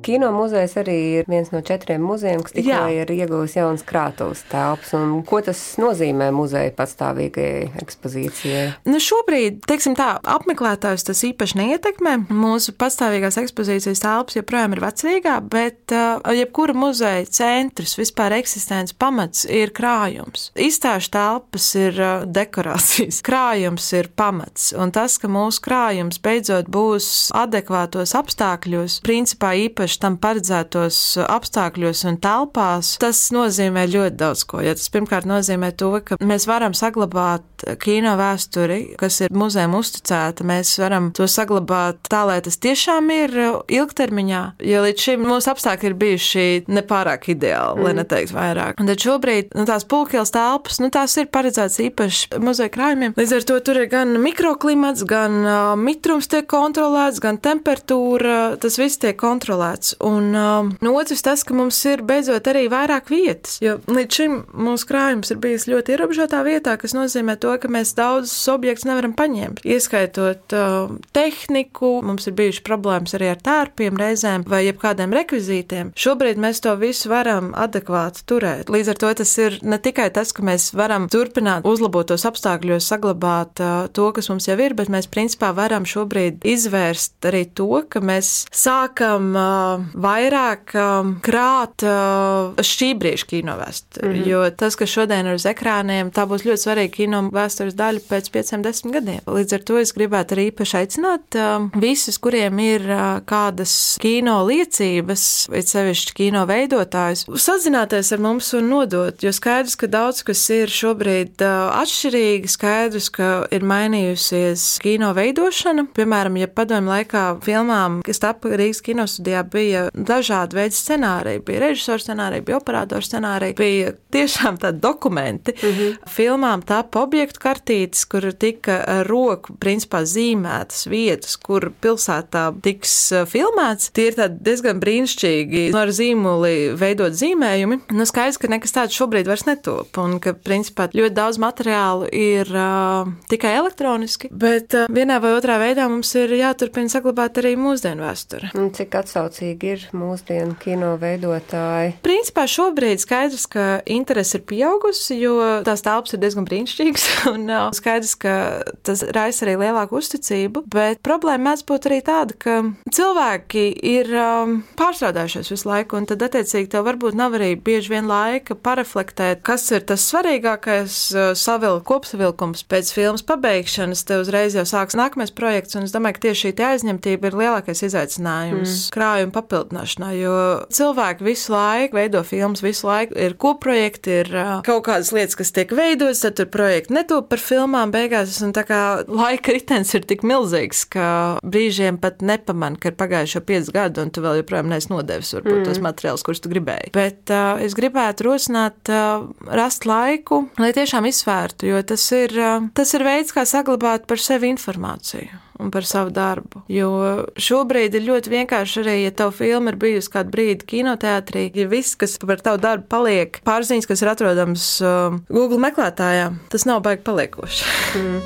Kino 0.01 0.31
muzejs 0.33 0.75
arī 0.81 0.97
ir 1.19 1.29
viens 1.29 1.51
no 1.53 1.61
četriem 1.65 2.01
muzejiem, 2.03 2.41
kas 2.45 2.55
tikko 2.55 2.81
ir 2.93 3.11
ieguvis 3.13 3.55
jaunas 3.57 3.83
krātuves 3.87 4.43
telpas. 4.49 4.93
Ko 5.27 5.41
tas 5.45 5.61
nozīmē 5.81 6.31
muzeja 6.35 6.71
patstāvīgajai 6.77 7.83
ekspozīcijai? 7.83 8.65
Nu 8.89 9.01
šobrīd, 9.03 9.61
teiksim 9.69 9.95
tā, 9.97 10.15
apmeklētājus 10.35 11.05
tas 11.07 11.23
īpaši 11.27 11.59
neietekmē. 11.61 12.15
Mūsu 12.33 12.73
patstāvīgās 12.79 13.37
ekspozīcijas 13.41 14.03
telpas 14.03 14.39
joprojām 14.39 14.75
ir 14.75 14.83
vecrīgā, 14.83 15.37
bet 15.51 15.95
uh, 15.95 16.19
jebkura 16.35 16.75
muzeja 16.77 17.27
centrs, 17.29 17.97
vispār 17.99 18.35
eksistents 18.39 18.95
pamats 18.97 19.45
ir 19.45 19.73
krājums. 19.75 20.49
Izstāžu 20.59 21.13
telpas 21.13 21.69
ir 21.79 21.99
uh, 22.01 22.25
dekorācijas, 22.25 23.21
krājums 23.27 23.91
ir 23.97 24.11
pamats. 24.17 24.71
Un 24.77 24.93
tas, 24.95 25.19
ka 25.21 25.29
mūsu 25.31 25.63
krājums 25.65 26.21
beidzot 26.23 26.71
būs 26.71 27.29
adekvātos 27.37 28.15
apstākļos, 28.17 28.99
principā 29.05 29.53
īpaši 29.67 29.90
īpaši 29.91 29.99
tam 30.01 30.17
paredzētos 30.21 30.97
apstākļos 31.27 32.05
un 32.07 32.17
telpās, 32.21 32.97
tas 33.01 33.31
nozīmē 33.33 33.87
ļoti 33.91 34.15
daudz 34.15 34.43
ko. 34.47 34.61
Ja 34.63 34.73
tas 34.75 34.89
pirmkārt 34.89 35.27
nozīmē 35.27 35.71
to, 35.75 35.99
ka 36.03 36.17
mēs 36.19 36.47
varam 36.47 36.73
saglabāt 36.73 37.43
kino 37.81 38.15
vēsturi, 38.17 38.95
kas 38.97 39.21
ir 39.21 39.33
muzejam 39.33 39.75
uzticēta, 39.75 40.45
mēs 40.47 40.79
varam 40.79 41.11
to 41.11 41.27
saglabāt 41.27 41.99
tā, 42.09 42.23
lai 42.25 42.39
tas 42.41 42.57
tiešām 42.57 43.09
ir 43.11 43.35
ilgtermiņā, 43.67 44.41
jo 44.63 44.83
līdz 44.85 45.05
šim 45.05 45.25
mūsu 45.27 45.51
apstākļi 45.51 45.91
ir 45.91 45.97
bijuši 45.99 46.45
nepārāk 46.71 47.29
ideāli, 47.35 47.81
mm. 47.81 47.85
lai 47.85 47.93
neteikt 47.99 48.33
vairāk. 48.35 48.81
Un 48.81 48.89
tad 48.89 49.03
šobrīd 49.03 49.51
nu, 49.57 49.67
tās 49.69 49.85
pulkielas 49.85 50.33
telpas, 50.33 50.79
nu, 50.81 50.89
tās 50.93 51.17
ir 51.19 51.29
paredzētas 51.33 51.79
īpaši 51.83 52.41
muzeja 52.41 52.71
krājumiem. 52.73 53.15
Līdz 53.19 53.35
ar 53.37 53.47
to 53.51 53.59
tur 53.65 53.81
ir 53.83 53.91
gan 53.91 54.15
mikroklimats, 54.23 55.05
gan 55.09 55.41
uh, 55.43 55.59
mitrums 55.77 56.31
tiek 56.31 56.47
kontrolēts, 56.49 57.21
gan 57.21 57.41
temperatūra, 57.41 58.39
tas 58.61 58.79
viss 58.81 59.01
tiek 59.01 59.17
kontrolēts 59.19 59.80
pilsētas. 59.81 59.95
Un 59.99 60.35
um, 60.35 60.77
no 60.81 60.93
otras 60.95 61.21
tas, 61.21 61.43
ka 61.43 61.53
mums 61.53 61.79
ir 61.85 62.01
beidzot 62.03 62.47
arī 62.47 62.67
vairāk 62.69 63.09
vietas, 63.09 63.59
jo 63.61 63.79
līdz 63.87 64.13
šim 64.13 64.37
mūsu 64.53 64.87
krājums 64.87 65.31
ir 65.31 65.37
bijis 65.41 65.67
ļoti 65.67 65.95
ierobežotā 65.95 66.43
vietā, 66.43 66.77
kas 66.77 66.93
nozīmē 66.93 67.37
to, 67.39 67.55
ka 67.57 67.67
mēs 67.67 67.95
daudzus 67.95 68.47
objektus 68.51 68.85
nevaram 68.85 69.13
paņemt. 69.13 69.63
Ieskaitot 69.65 70.53
uh, 70.53 70.91
tehniku, 71.13 72.01
mums 72.03 72.27
ir 72.27 72.35
bijušas 72.37 72.65
problēmas 72.65 73.15
arī 73.17 73.31
ar 73.31 73.41
tērpiem 73.41 73.97
reizēm 73.97 74.45
vai 74.47 74.65
jebkādiem 74.67 75.13
rekvizītiem. 75.13 75.93
Šobrīd 75.95 76.39
mēs 76.41 76.61
to 76.63 76.75
visu 76.79 77.11
varam 77.11 77.51
adekvāti 77.57 78.25
turēt. 78.29 78.71
Līdz 78.71 78.93
ar 78.93 79.01
to 79.01 79.13
tas 79.21 79.33
ir 79.41 79.59
ne 79.63 79.79
tikai 79.81 80.09
tas, 80.13 80.33
ka 80.33 80.45
mēs 80.45 80.71
varam 80.77 81.07
turpināt 81.11 81.65
uzlabotos 81.67 82.25
apstākļos 82.29 82.87
saglabāt 82.91 83.61
uh, 83.63 83.87
to, 83.93 84.11
kas 84.15 84.29
mums 84.31 84.47
jau 84.49 84.57
ir, 84.61 84.75
bet 84.77 84.91
mēs 84.91 85.09
principā 85.11 85.51
varam 85.55 85.87
šobrīd 85.87 86.45
izvērst 86.47 87.29
arī 87.31 87.45
to, 87.57 87.69
ka 87.91 88.01
mēs 88.03 88.31
sākam 88.55 89.31
uh, 89.35 89.70
vairāk 89.93 90.73
um, 90.77 91.13
krāt 91.23 91.85
uh, 91.87 92.57
šī 92.65 92.91
brīža 92.99 93.27
kino 93.29 93.57
vēsturi. 93.59 94.07
Mm 94.07 94.15
-hmm. 94.15 94.27
Jo 94.27 94.49
tas, 94.49 94.75
kas 94.75 94.89
šodien 94.89 95.27
ir 95.27 95.35
uz 95.35 95.45
ekrāniem, 95.45 96.11
tā 96.11 96.25
būs 96.27 96.45
ļoti 96.45 96.63
svarīga 96.65 96.93
kino 96.95 97.21
vēstures 97.31 97.75
daļa 97.75 97.99
pēc 98.09 98.31
pieciem, 98.31 98.61
desmit 98.61 98.93
gadiem. 98.93 99.19
Līdz 99.25 99.53
ar 99.53 99.63
to 99.63 99.77
es 99.77 99.93
gribētu 99.93 100.35
arī 100.35 100.51
īpaši 100.51 100.77
aicināt 100.77 101.35
um, 101.35 101.71
visus, 101.75 102.17
kuriem 102.17 102.59
ir 102.59 102.81
uh, 102.81 103.21
kādas 103.25 103.97
kino 104.01 104.45
liecības, 104.45 105.49
it 105.53 105.67
sevišķi 105.67 106.13
kino 106.13 106.45
veidotājus, 106.45 107.25
sazināties 107.35 108.11
ar 108.11 108.19
mums 108.19 108.53
un 108.53 108.69
nodot. 108.69 109.23
Jo 109.23 109.31
skaidrs, 109.31 109.75
ka 109.75 109.87
daudz 109.87 110.23
kas 110.23 110.49
ir 110.49 110.67
šobrīd 110.67 111.41
uh, 111.41 111.71
atšķirīgi, 111.81 112.47
skaidrs, 112.47 113.09
ka 113.09 113.47
ir 113.51 113.65
mainījusies 113.67 114.79
kino 114.83 115.13
veidošana. 115.17 115.87
Piemēram, 115.95 116.37
ja 116.41 116.47
padomju 116.47 116.89
laikā 116.89 117.23
filmām, 117.45 118.01
kas 118.05 118.21
tapa 118.23 118.53
Rīgas 118.59 118.81
kinostudijā, 118.85 119.43
bija 119.43 119.60
bija 119.61 119.87
dažādi 119.93 120.57
veidi 120.57 120.77
scenāriji. 120.77 121.43
Bija 121.45 121.63
režisora 121.65 122.01
scenārija, 122.01 122.45
bija 122.45 122.59
operatora 122.59 123.05
scenārija, 123.05 123.57
bija 123.57 123.93
tiešām 124.13 124.59
tādi 124.61 124.81
dokumenti. 124.83 125.53
Mm 125.61 125.75
-hmm. 125.77 125.97
Filmām 126.15 126.65
tapa 126.65 127.03
objektu 127.05 127.39
kartītes, 127.43 128.05
kur 128.09 128.31
tika 128.33 129.03
roku 129.07 129.53
principā 129.59 130.03
zīmētas 130.05 130.87
vietas, 130.89 131.37
kur 131.37 131.71
pilsētā 131.81 132.43
tiks 132.63 132.93
uh, 133.11 133.25
filmēts. 133.29 133.91
Tie 133.95 134.07
ir 134.11 134.19
diezgan 134.41 134.79
brīnišķīgi, 134.81 135.71
no 135.73 135.83
ar 135.85 135.91
zīmoli 135.95 136.73
veidot 136.77 137.13
zīmējumi. 137.13 137.79
Nu, 137.91 138.05
skaidrs, 138.05 138.39
ka 138.41 138.47
nekas 138.51 138.75
tāds 138.75 138.97
šobrīd 138.97 139.29
vairs 139.29 139.45
netop, 139.45 139.97
un 139.97 140.19
ka 140.19 140.33
principā 140.33 140.89
ļoti 140.93 141.15
daudz 141.15 141.39
materiālu 141.41 142.09
ir 142.11 142.51
uh, 142.55 143.07
tikai 143.31 143.55
elektroniski, 143.59 144.31
bet 144.31 144.73
uh, 144.77 144.87
vienā 144.89 145.19
vai 145.21 145.33
otrā 145.37 145.59
veidā 145.61 145.87
mums 145.89 146.13
ir 146.15 146.33
jāturpina 146.39 146.91
saglabāt 146.91 147.41
arī 147.41 147.55
mūsdienu 147.59 148.05
vēsturi. 148.05 148.51
Un 148.57 148.71
cik 148.75 148.95
atsaucīgi 149.01 149.50
vajadzīgi 149.51 149.71
ir 149.71 149.83
mūsdienu 149.95 150.55
kino 150.59 150.95
veidotāji? 150.99 151.97
Principā 152.03 152.45
šobrīd 152.47 153.01
skaidrs, 153.01 153.47
ka 153.47 153.81
interese 153.85 154.39
ir 154.39 154.45
pieaugusi, 154.45 155.17
jo 155.19 155.63
tās 155.65 155.83
telpas 155.83 156.13
ir 156.13 156.21
diezgan 156.21 156.45
brīnišķīgas, 156.47 157.05
un 157.33 157.49
skaidrs, 157.75 158.15
ka 158.15 158.63
tas 158.83 159.03
raisa 159.11 159.45
arī 159.45 159.57
lielāku 159.61 159.99
uzticību, 159.99 160.65
bet 160.71 161.01
problēma 161.03 161.51
mēdz 161.51 161.65
būt 161.67 161.89
arī 161.89 162.01
tāda, 162.05 162.35
ka 162.37 162.59
cilvēki 162.91 163.65
ir 163.91 164.11
um, 164.15 164.61
pārstrādājušies 164.79 165.51
visu 165.53 165.69
laiku, 165.69 165.99
un 165.99 166.07
tad 166.09 166.23
attiecīgi 166.23 166.71
tev 166.71 166.85
varbūt 166.87 167.17
nav 167.17 167.35
arī 167.39 167.55
bieži 167.55 167.95
vien 167.95 168.09
laika 168.09 168.55
pareflektēt, 168.55 169.43
kas 169.45 169.67
ir 169.71 169.85
tas 169.87 170.05
svarīgākais 170.11 170.99
savilk, 171.39 171.83
kopsavilkums 171.87 172.63
pēc 172.69 172.93
filmas 172.95 173.25
pabeigšanas, 173.25 174.05
te 174.07 174.19
uzreiz 174.21 174.55
jau 174.57 174.65
sāks 174.67 174.97
nākamais 174.97 175.33
projekts, 175.35 175.77
un 175.77 175.87
es 175.87 175.95
domāju, 175.95 176.19
ka 176.19 176.27
tieši 176.27 176.51
šī 176.51 176.67
aizņemtība 176.71 177.31
ir 177.31 177.39
lielākais 177.41 177.83
izaicinājums 177.87 178.71
mm. 178.71 178.91
krājuma 178.93 179.30
papildināšanā, 179.35 180.11
jo 180.19 180.35
cilvēki 180.73 181.25
visu 181.25 181.53
laiku 181.55 181.99
veido 181.99 182.23
filmas, 182.27 182.63
visu 182.63 182.87
laiku 182.87 183.17
ir 183.19 183.35
koprojekti, 183.39 184.17
ir 184.23 184.31
kaut 184.67 184.85
kādas 184.87 185.11
lietas, 185.15 185.37
kas 185.39 185.53
tiek 185.55 185.73
veidotas, 185.75 186.23
tad 186.25 186.37
tur 186.39 186.49
projekti 186.51 186.95
netop 186.95 187.29
par 187.31 187.41
filmām 187.41 187.93
beigās, 187.93 188.39
un 188.45 188.53
tā 188.55 188.65
kā 188.67 188.81
laika 189.07 189.55
ritens 189.55 189.93
ir 189.97 190.05
tik 190.07 190.25
milzīgs, 190.27 190.83
ka 190.93 191.07
brīžiem 191.43 191.99
pat 192.01 192.23
nepaman, 192.25 192.77
ka 192.81 192.91
ir 192.91 192.97
pagājuši 192.99 193.37
jau 193.39 193.43
5 193.51 193.71
gadi, 193.75 194.03
un 194.03 194.13
tu 194.13 194.23
vēl 194.23 194.41
joprojām 194.41 194.71
neesi 194.71 194.91
nodevis 194.91 195.33
varbūt 195.37 195.59
mm. 195.59 195.67
tos 195.69 195.83
materiālus, 195.83 196.25
kurus 196.27 196.43
tu 196.43 196.51
gribēji. 196.51 196.93
Bet 196.95 197.33
uh, 197.33 197.61
es 197.63 197.75
gribētu 197.77 198.29
rosināt, 198.29 198.91
uh, 198.91 199.27
rast 199.51 199.87
laiku, 199.89 200.45
lai 200.61 200.73
tiešām 200.77 201.07
izsvērtu, 201.09 201.69
jo 201.71 201.83
tas 201.87 202.07
ir, 202.17 202.35
uh, 202.39 202.67
tas 202.77 202.97
ir 202.97 203.07
veids, 203.07 203.35
kā 203.35 203.45
saglabāt 203.49 204.09
par 204.09 204.21
sevi 204.21 204.51
informāciju 204.53 205.41
un 205.61 205.71
par 205.73 205.87
savu 205.87 206.11
darbu. 206.15 206.63
Jo 206.71 206.91
šobrīd 207.39 207.95
ir 207.97 208.07
ļoti 208.09 208.33
vienkārši 208.35 208.83
arī, 208.83 208.97
ja 209.05 209.13
tava 209.15 209.33
filma 209.35 209.73
ir 209.73 209.79
bijusi 209.81 210.11
kādu 210.13 210.33
brīdi 210.35 210.67
kinoteātrī, 210.73 211.47
ja 211.55 211.69
viss, 211.71 211.97
kas 211.99 212.17
par 212.21 212.43
tavu 212.43 212.61
darbu 212.63 212.89
paliek, 212.91 213.41
pārziņas, 213.47 213.89
kas 213.89 214.03
ir 214.03 214.13
atrodams 214.13 214.67
uh, 214.83 215.17
Google 215.31 215.61
meklētājā, 215.63 216.31
tas 216.51 216.67
nav 216.69 216.83
baigi 216.85 217.05
paliekoši. 217.07 217.73
Mm. 218.01 218.21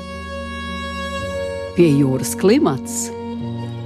Pie 1.76 1.90
jūras 1.92 2.32
klimats 2.40 3.10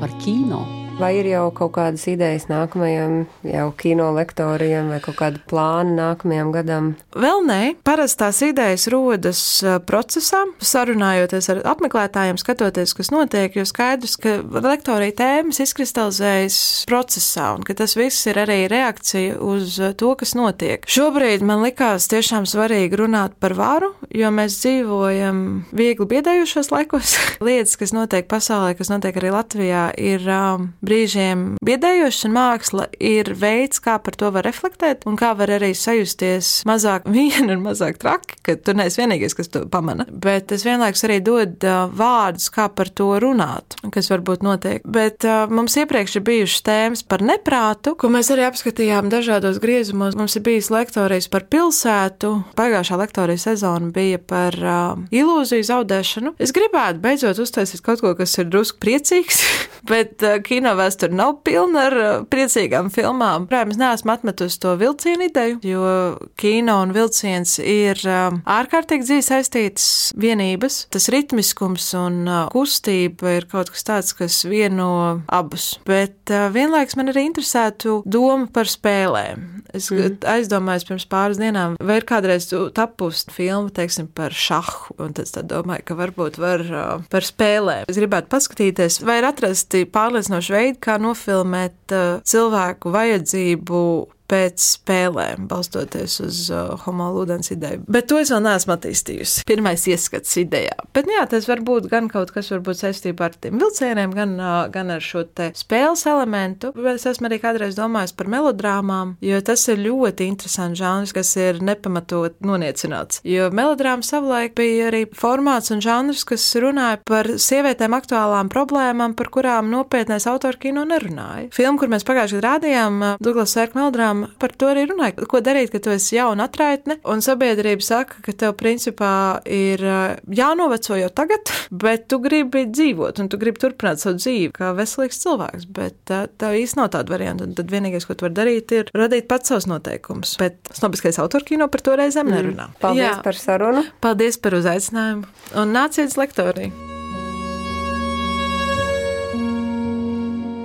par 0.01 0.13
kino. 0.23 0.80
Vai 1.01 1.15
ir 1.17 1.31
jau 1.31 1.47
kaut 1.57 1.73
kādas 1.79 2.03
idejas 2.11 2.45
nākamajam, 2.51 3.23
jau 3.49 3.69
kino 3.81 4.11
lektoriem 4.13 4.91
vai 4.93 4.99
kaut 5.01 5.17
kāda 5.17 5.41
plāna 5.49 5.95
nākamajam 5.97 6.51
gadam? 6.53 6.91
Vēl 7.17 7.41
nē, 7.49 7.61
parasti 7.89 8.21
tās 8.21 8.41
idejas 8.45 8.85
rodas 8.93 9.41
procesā, 9.89 10.43
sarunājoties 10.61 11.49
ar 11.55 11.63
apmeklētājiem, 11.73 12.37
skatoties, 12.41 12.93
kas 12.99 13.09
notiek, 13.15 13.57
jo 13.57 13.65
skaidrs, 13.65 14.19
ka 14.21 14.35
lektorija 14.45 15.15
tēmas 15.23 15.63
izkristalizējas 15.65 16.59
procesā 16.91 17.49
un 17.57 17.65
ka 17.65 17.79
tas 17.81 17.97
viss 17.97 18.29
ir 18.29 18.43
arī 18.45 18.59
reakcija 18.69 19.39
uz 19.41 19.81
to, 19.97 20.13
kas 20.21 20.37
notiek. 20.37 20.85
Šobrīd 20.85 21.41
man 21.49 21.65
likās 21.65 22.11
tiešām 22.13 22.45
svarīgi 22.51 23.01
runāt 23.01 23.41
par 23.41 23.57
varu, 23.57 23.95
jo 24.13 24.29
mēs 24.37 24.61
dzīvojam 24.61 25.41
viegli 25.73 26.11
biedējušos 26.13 26.69
laikos. 26.77 27.17
Lietas, 27.49 27.81
kas 27.81 27.97
notiek 27.97 28.29
pasaulē, 28.29 28.77
kas 28.77 28.93
notiek 28.93 29.17
arī 29.17 29.33
Latvijā, 29.33 29.89
ir 29.97 30.29
um, 30.29 30.71
brīžiem 30.91 31.47
biedējošs, 31.65 32.27
un 32.29 32.35
māksla 32.37 32.89
ir 32.99 33.33
veids, 33.39 33.81
kā 33.83 33.97
par 34.03 34.19
to 34.19 34.33
var 34.35 34.47
reflektēt, 34.47 35.07
un 35.09 35.19
kā 35.21 35.33
var 35.39 35.55
arī 35.57 35.73
sajusties 35.77 36.61
mazāk 36.69 37.07
viena 37.17 37.55
un 37.55 37.65
mazāk 37.65 38.01
traki, 38.03 38.41
ka 38.47 38.57
tu 38.59 38.75
neesi 38.77 39.03
vienīgais, 39.03 39.37
kas 39.39 39.53
to 39.53 39.65
pamana. 39.71 40.09
Bet 40.11 40.51
tas 40.51 40.67
vienlaikus 40.67 41.07
arī 41.07 41.21
dod 41.25 41.67
vārdus, 41.97 42.51
kā 42.53 42.69
par 42.75 42.91
to 42.91 43.13
runāt, 43.23 43.79
kas 43.95 44.11
varbūt 44.11 44.45
notiek. 44.47 44.85
Bet 44.85 45.27
mums 45.51 45.77
iepriekš 45.81 46.19
ir 46.19 46.27
bijušas 46.27 46.67
tēmas 46.67 47.05
par 47.07 47.25
neprātu, 47.25 47.95
ko 47.99 48.11
mēs 48.13 48.33
arī 48.35 48.47
apskatījām 48.49 49.11
dažādos 49.13 49.61
griezumos. 49.63 50.19
Mums 50.19 50.37
ir 50.39 50.45
bijis 50.47 50.71
lektorijas 50.73 51.31
par 51.31 51.47
pilsētu, 51.53 52.33
pagājušā 52.59 52.99
lektorijas 53.01 53.47
sezona 53.49 53.91
bija 53.95 54.19
par 54.19 54.57
uh, 54.59 54.99
ilūziju 55.15 55.67
zaudēšanu. 55.71 56.35
Es 56.43 56.55
gribētu 56.57 57.03
beidzot 57.05 57.41
uztaisīt 57.43 57.85
kaut 57.85 58.03
ko, 58.05 58.15
kas 58.19 58.37
ir 58.41 58.51
drusku 58.51 58.81
priecīgs, 58.83 59.43
bet 59.91 60.25
uh, 60.27 60.39
kino 60.45 60.75
vēsture 60.81 61.17
nav 61.17 61.39
pilna 61.47 61.87
ar 61.89 61.97
uh, 61.99 62.11
priecīgām 62.31 62.91
filmām. 62.93 63.47
Protams, 63.51 63.79
neesmu 63.81 64.15
atmetusi 64.15 64.61
to 64.63 64.75
vilcienu 64.81 65.29
ideju, 65.29 65.61
jo 65.67 65.93
kino 66.41 66.81
un 66.85 66.95
vilciens 66.97 67.59
ir 67.63 68.01
um, 68.09 68.41
ārkārtīgi 68.49 69.07
dzīvi 69.07 69.27
saistītas 69.27 69.89
vienības. 70.21 70.85
Tas 70.93 71.11
ritmiskums 71.13 71.91
un 71.99 72.23
uh, 72.27 72.43
kustība 72.55 73.37
ir 73.39 73.49
kaut 73.51 73.73
kas 73.75 73.87
tāds, 73.87 74.15
kas 74.17 74.43
vieno 74.49 74.91
abus. 75.31 75.73
Bet 75.89 76.33
uh, 76.33 76.49
vienlaiks 76.55 76.99
man 76.99 77.13
arī 77.13 77.29
interesētu 77.29 78.01
doma 78.09 78.51
par 78.53 78.71
spēlēm. 78.71 79.61
Es 79.77 79.91
mm. 79.93 80.21
aizdomājos 80.27 80.87
pirms 80.89 81.07
pāris 81.11 81.39
dienām, 81.41 81.77
vai 81.79 82.01
ir 82.01 82.07
kādreiz 82.09 82.49
tapusi 82.75 83.31
filma, 83.31 83.71
teiksim, 83.75 84.09
par 84.15 84.35
šahu, 84.35 84.97
un 85.05 85.15
tad 85.15 85.31
domāju, 85.51 85.85
ka 85.87 85.97
varbūt 85.99 86.41
var 86.43 86.65
par 87.13 87.27
spēlēm. 87.27 87.87
Es 87.91 87.99
gribētu 88.01 88.31
paskatīties, 88.33 89.01
vai 89.07 89.21
ir 89.21 89.29
atrasti 89.29 89.85
pārliecinoši 89.91 90.55
veidi, 90.55 90.70
kā 90.79 90.99
nofilmēt 91.03 91.95
uh, 91.97 92.21
cilvēku 92.27 92.93
vajadzību 92.95 93.83
pēc 94.31 94.63
spēlēm, 94.63 95.47
balstoties 95.51 96.19
uz 96.25 96.41
uh, 96.53 96.75
homolūdens 96.85 97.53
ideju. 97.55 97.85
Bet 97.91 98.09
to 98.11 98.21
es 98.21 98.33
vēl 98.33 98.43
neesmu 98.45 98.75
attīstījusi. 98.77 99.45
Pirmais 99.49 99.87
ieskats 99.91 100.37
idejā. 100.41 100.77
Bet, 100.95 101.09
nu 101.09 101.17
jā, 101.17 101.27
tas 101.31 101.49
var 101.51 101.63
būt 101.67 101.89
gan 101.91 102.09
kaut 102.13 102.33
kas 102.35 102.51
varbūt 102.55 102.83
saistībā 102.83 103.31
ar 103.31 103.37
tiem 103.37 103.61
vilcieniem, 103.61 104.15
gan, 104.17 104.37
uh, 104.39 104.65
gan 104.73 104.93
ar 104.95 105.05
šo 105.05 105.25
te 105.27 105.51
spēles 105.59 106.07
elementu. 106.11 106.73
Bet 106.77 107.01
es 107.01 107.09
esmu 107.11 107.31
arī 107.31 107.41
kādreiz 107.43 107.79
domājis 107.79 108.15
par 108.17 108.31
melodrāmām, 108.33 109.17
jo 109.25 109.41
tas 109.47 109.67
ir 109.73 109.83
ļoti 109.83 110.29
interesants 110.31 110.81
žanrs, 110.81 111.15
kas 111.17 111.33
ir 111.41 111.63
nepamatot 111.65 112.39
noniecināts. 112.47 113.23
Jo 113.27 113.51
melodrāma 113.55 114.07
savulaik 114.07 114.57
bija 114.59 114.91
arī 114.91 115.05
formāts 115.17 115.73
un 115.75 115.83
žanrs, 115.85 116.25
kas 116.29 116.47
runāja 116.61 117.01
par 117.09 117.29
sievietēm 117.41 117.95
aktuālām 117.99 118.51
problēmām, 118.53 119.17
par 119.19 119.33
kurām 119.35 119.71
nopietnais 119.73 120.29
autor 120.31 120.59
kino 120.61 120.87
nerunāja. 120.89 121.49
Filmu, 121.55 121.81
kur 121.81 121.91
mēs 121.93 122.07
pagājušajā 122.07 122.41
gadā 122.41 122.51
rādījām, 122.51 123.01
uh, 123.03 123.17
Douglas 123.23 123.55
Sērka 123.55 123.79
melodrāma, 123.79 124.20
tiešām 124.21 124.39
par 124.41 124.53
to 124.57 124.69
arī 124.71 124.87
runāju. 124.89 125.27
Ko 125.29 125.41
darīt, 125.41 125.71
kad 125.73 125.85
tu 125.85 125.91
esi 125.91 126.17
jauna 126.17 126.49
atraitne, 126.49 126.99
un 127.05 127.21
sabiedrība 127.21 127.83
saka, 127.83 128.21
ka 128.23 128.33
tev 128.33 128.55
principā 128.57 129.41
ir 129.45 129.81
jānoveco 130.27 130.99
jau 130.99 131.11
tagad, 131.11 131.51
bet 131.71 132.09
tu 132.09 132.21
gribi 132.21 132.67
dzīvot, 132.69 133.21
un 133.21 133.29
tu 133.29 133.39
gribi 133.39 133.61
turpināt 133.61 134.01
savu 134.01 134.19
dzīvi 134.19 134.53
kā 134.57 134.73
veselīgs 134.77 135.23
cilvēks, 135.25 135.69
bet 135.71 135.97
tev 136.11 136.59
īsti 136.59 136.81
nav 136.81 136.93
tāda 136.95 137.15
varianta, 137.15 137.47
un 137.47 137.55
tad 137.55 137.71
vienīgais, 137.71 138.07
ko 138.07 138.15
tu 138.15 138.27
vari 138.27 138.39
darīt, 138.39 138.73
ir 138.73 138.93
radīt 138.95 139.29
pats 139.31 139.53
savus 139.53 139.69
noteikumus. 139.71 140.37
Bet 140.41 140.73
snobiskais 140.77 141.21
autorkino 141.23 141.71
par 141.71 141.85
to 141.85 141.97
reizēm 142.01 142.29
mm. 142.29 142.37
nerunā. 142.37 142.71
Paldies 142.83 143.09
Jā. 143.09 143.19
par 143.25 143.39
sarunu. 143.39 143.85
Paldies 144.05 144.41
par 144.41 144.59
uzaicinājumu, 144.61 145.29
un 145.61 145.77
nāciet 145.77 146.13
uz 146.13 146.19
lektoriju. 146.21 146.90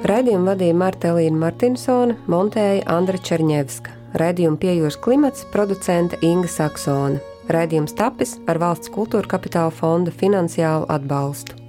Raidījumu 0.06 0.52
vadīja 0.52 0.74
Marta 0.78 1.10
Elīna 1.10 1.40
Martinsone, 1.42 2.14
montēja 2.30 2.84
Andra 2.94 3.18
Černievska. 3.18 3.90
Raidījumu 4.22 4.60
piejūras 4.62 5.00
klimats 5.02 5.48
producente 5.50 6.20
Inga 6.22 6.52
Saksona. 6.52 7.18
Raidījums 7.50 7.98
tapis 7.98 8.36
ar 8.46 8.62
valsts 8.62 8.94
kultūra 8.94 9.26
kapitāla 9.34 9.74
fonda 9.74 10.14
finansiālu 10.14 10.86
atbalstu. 10.94 11.65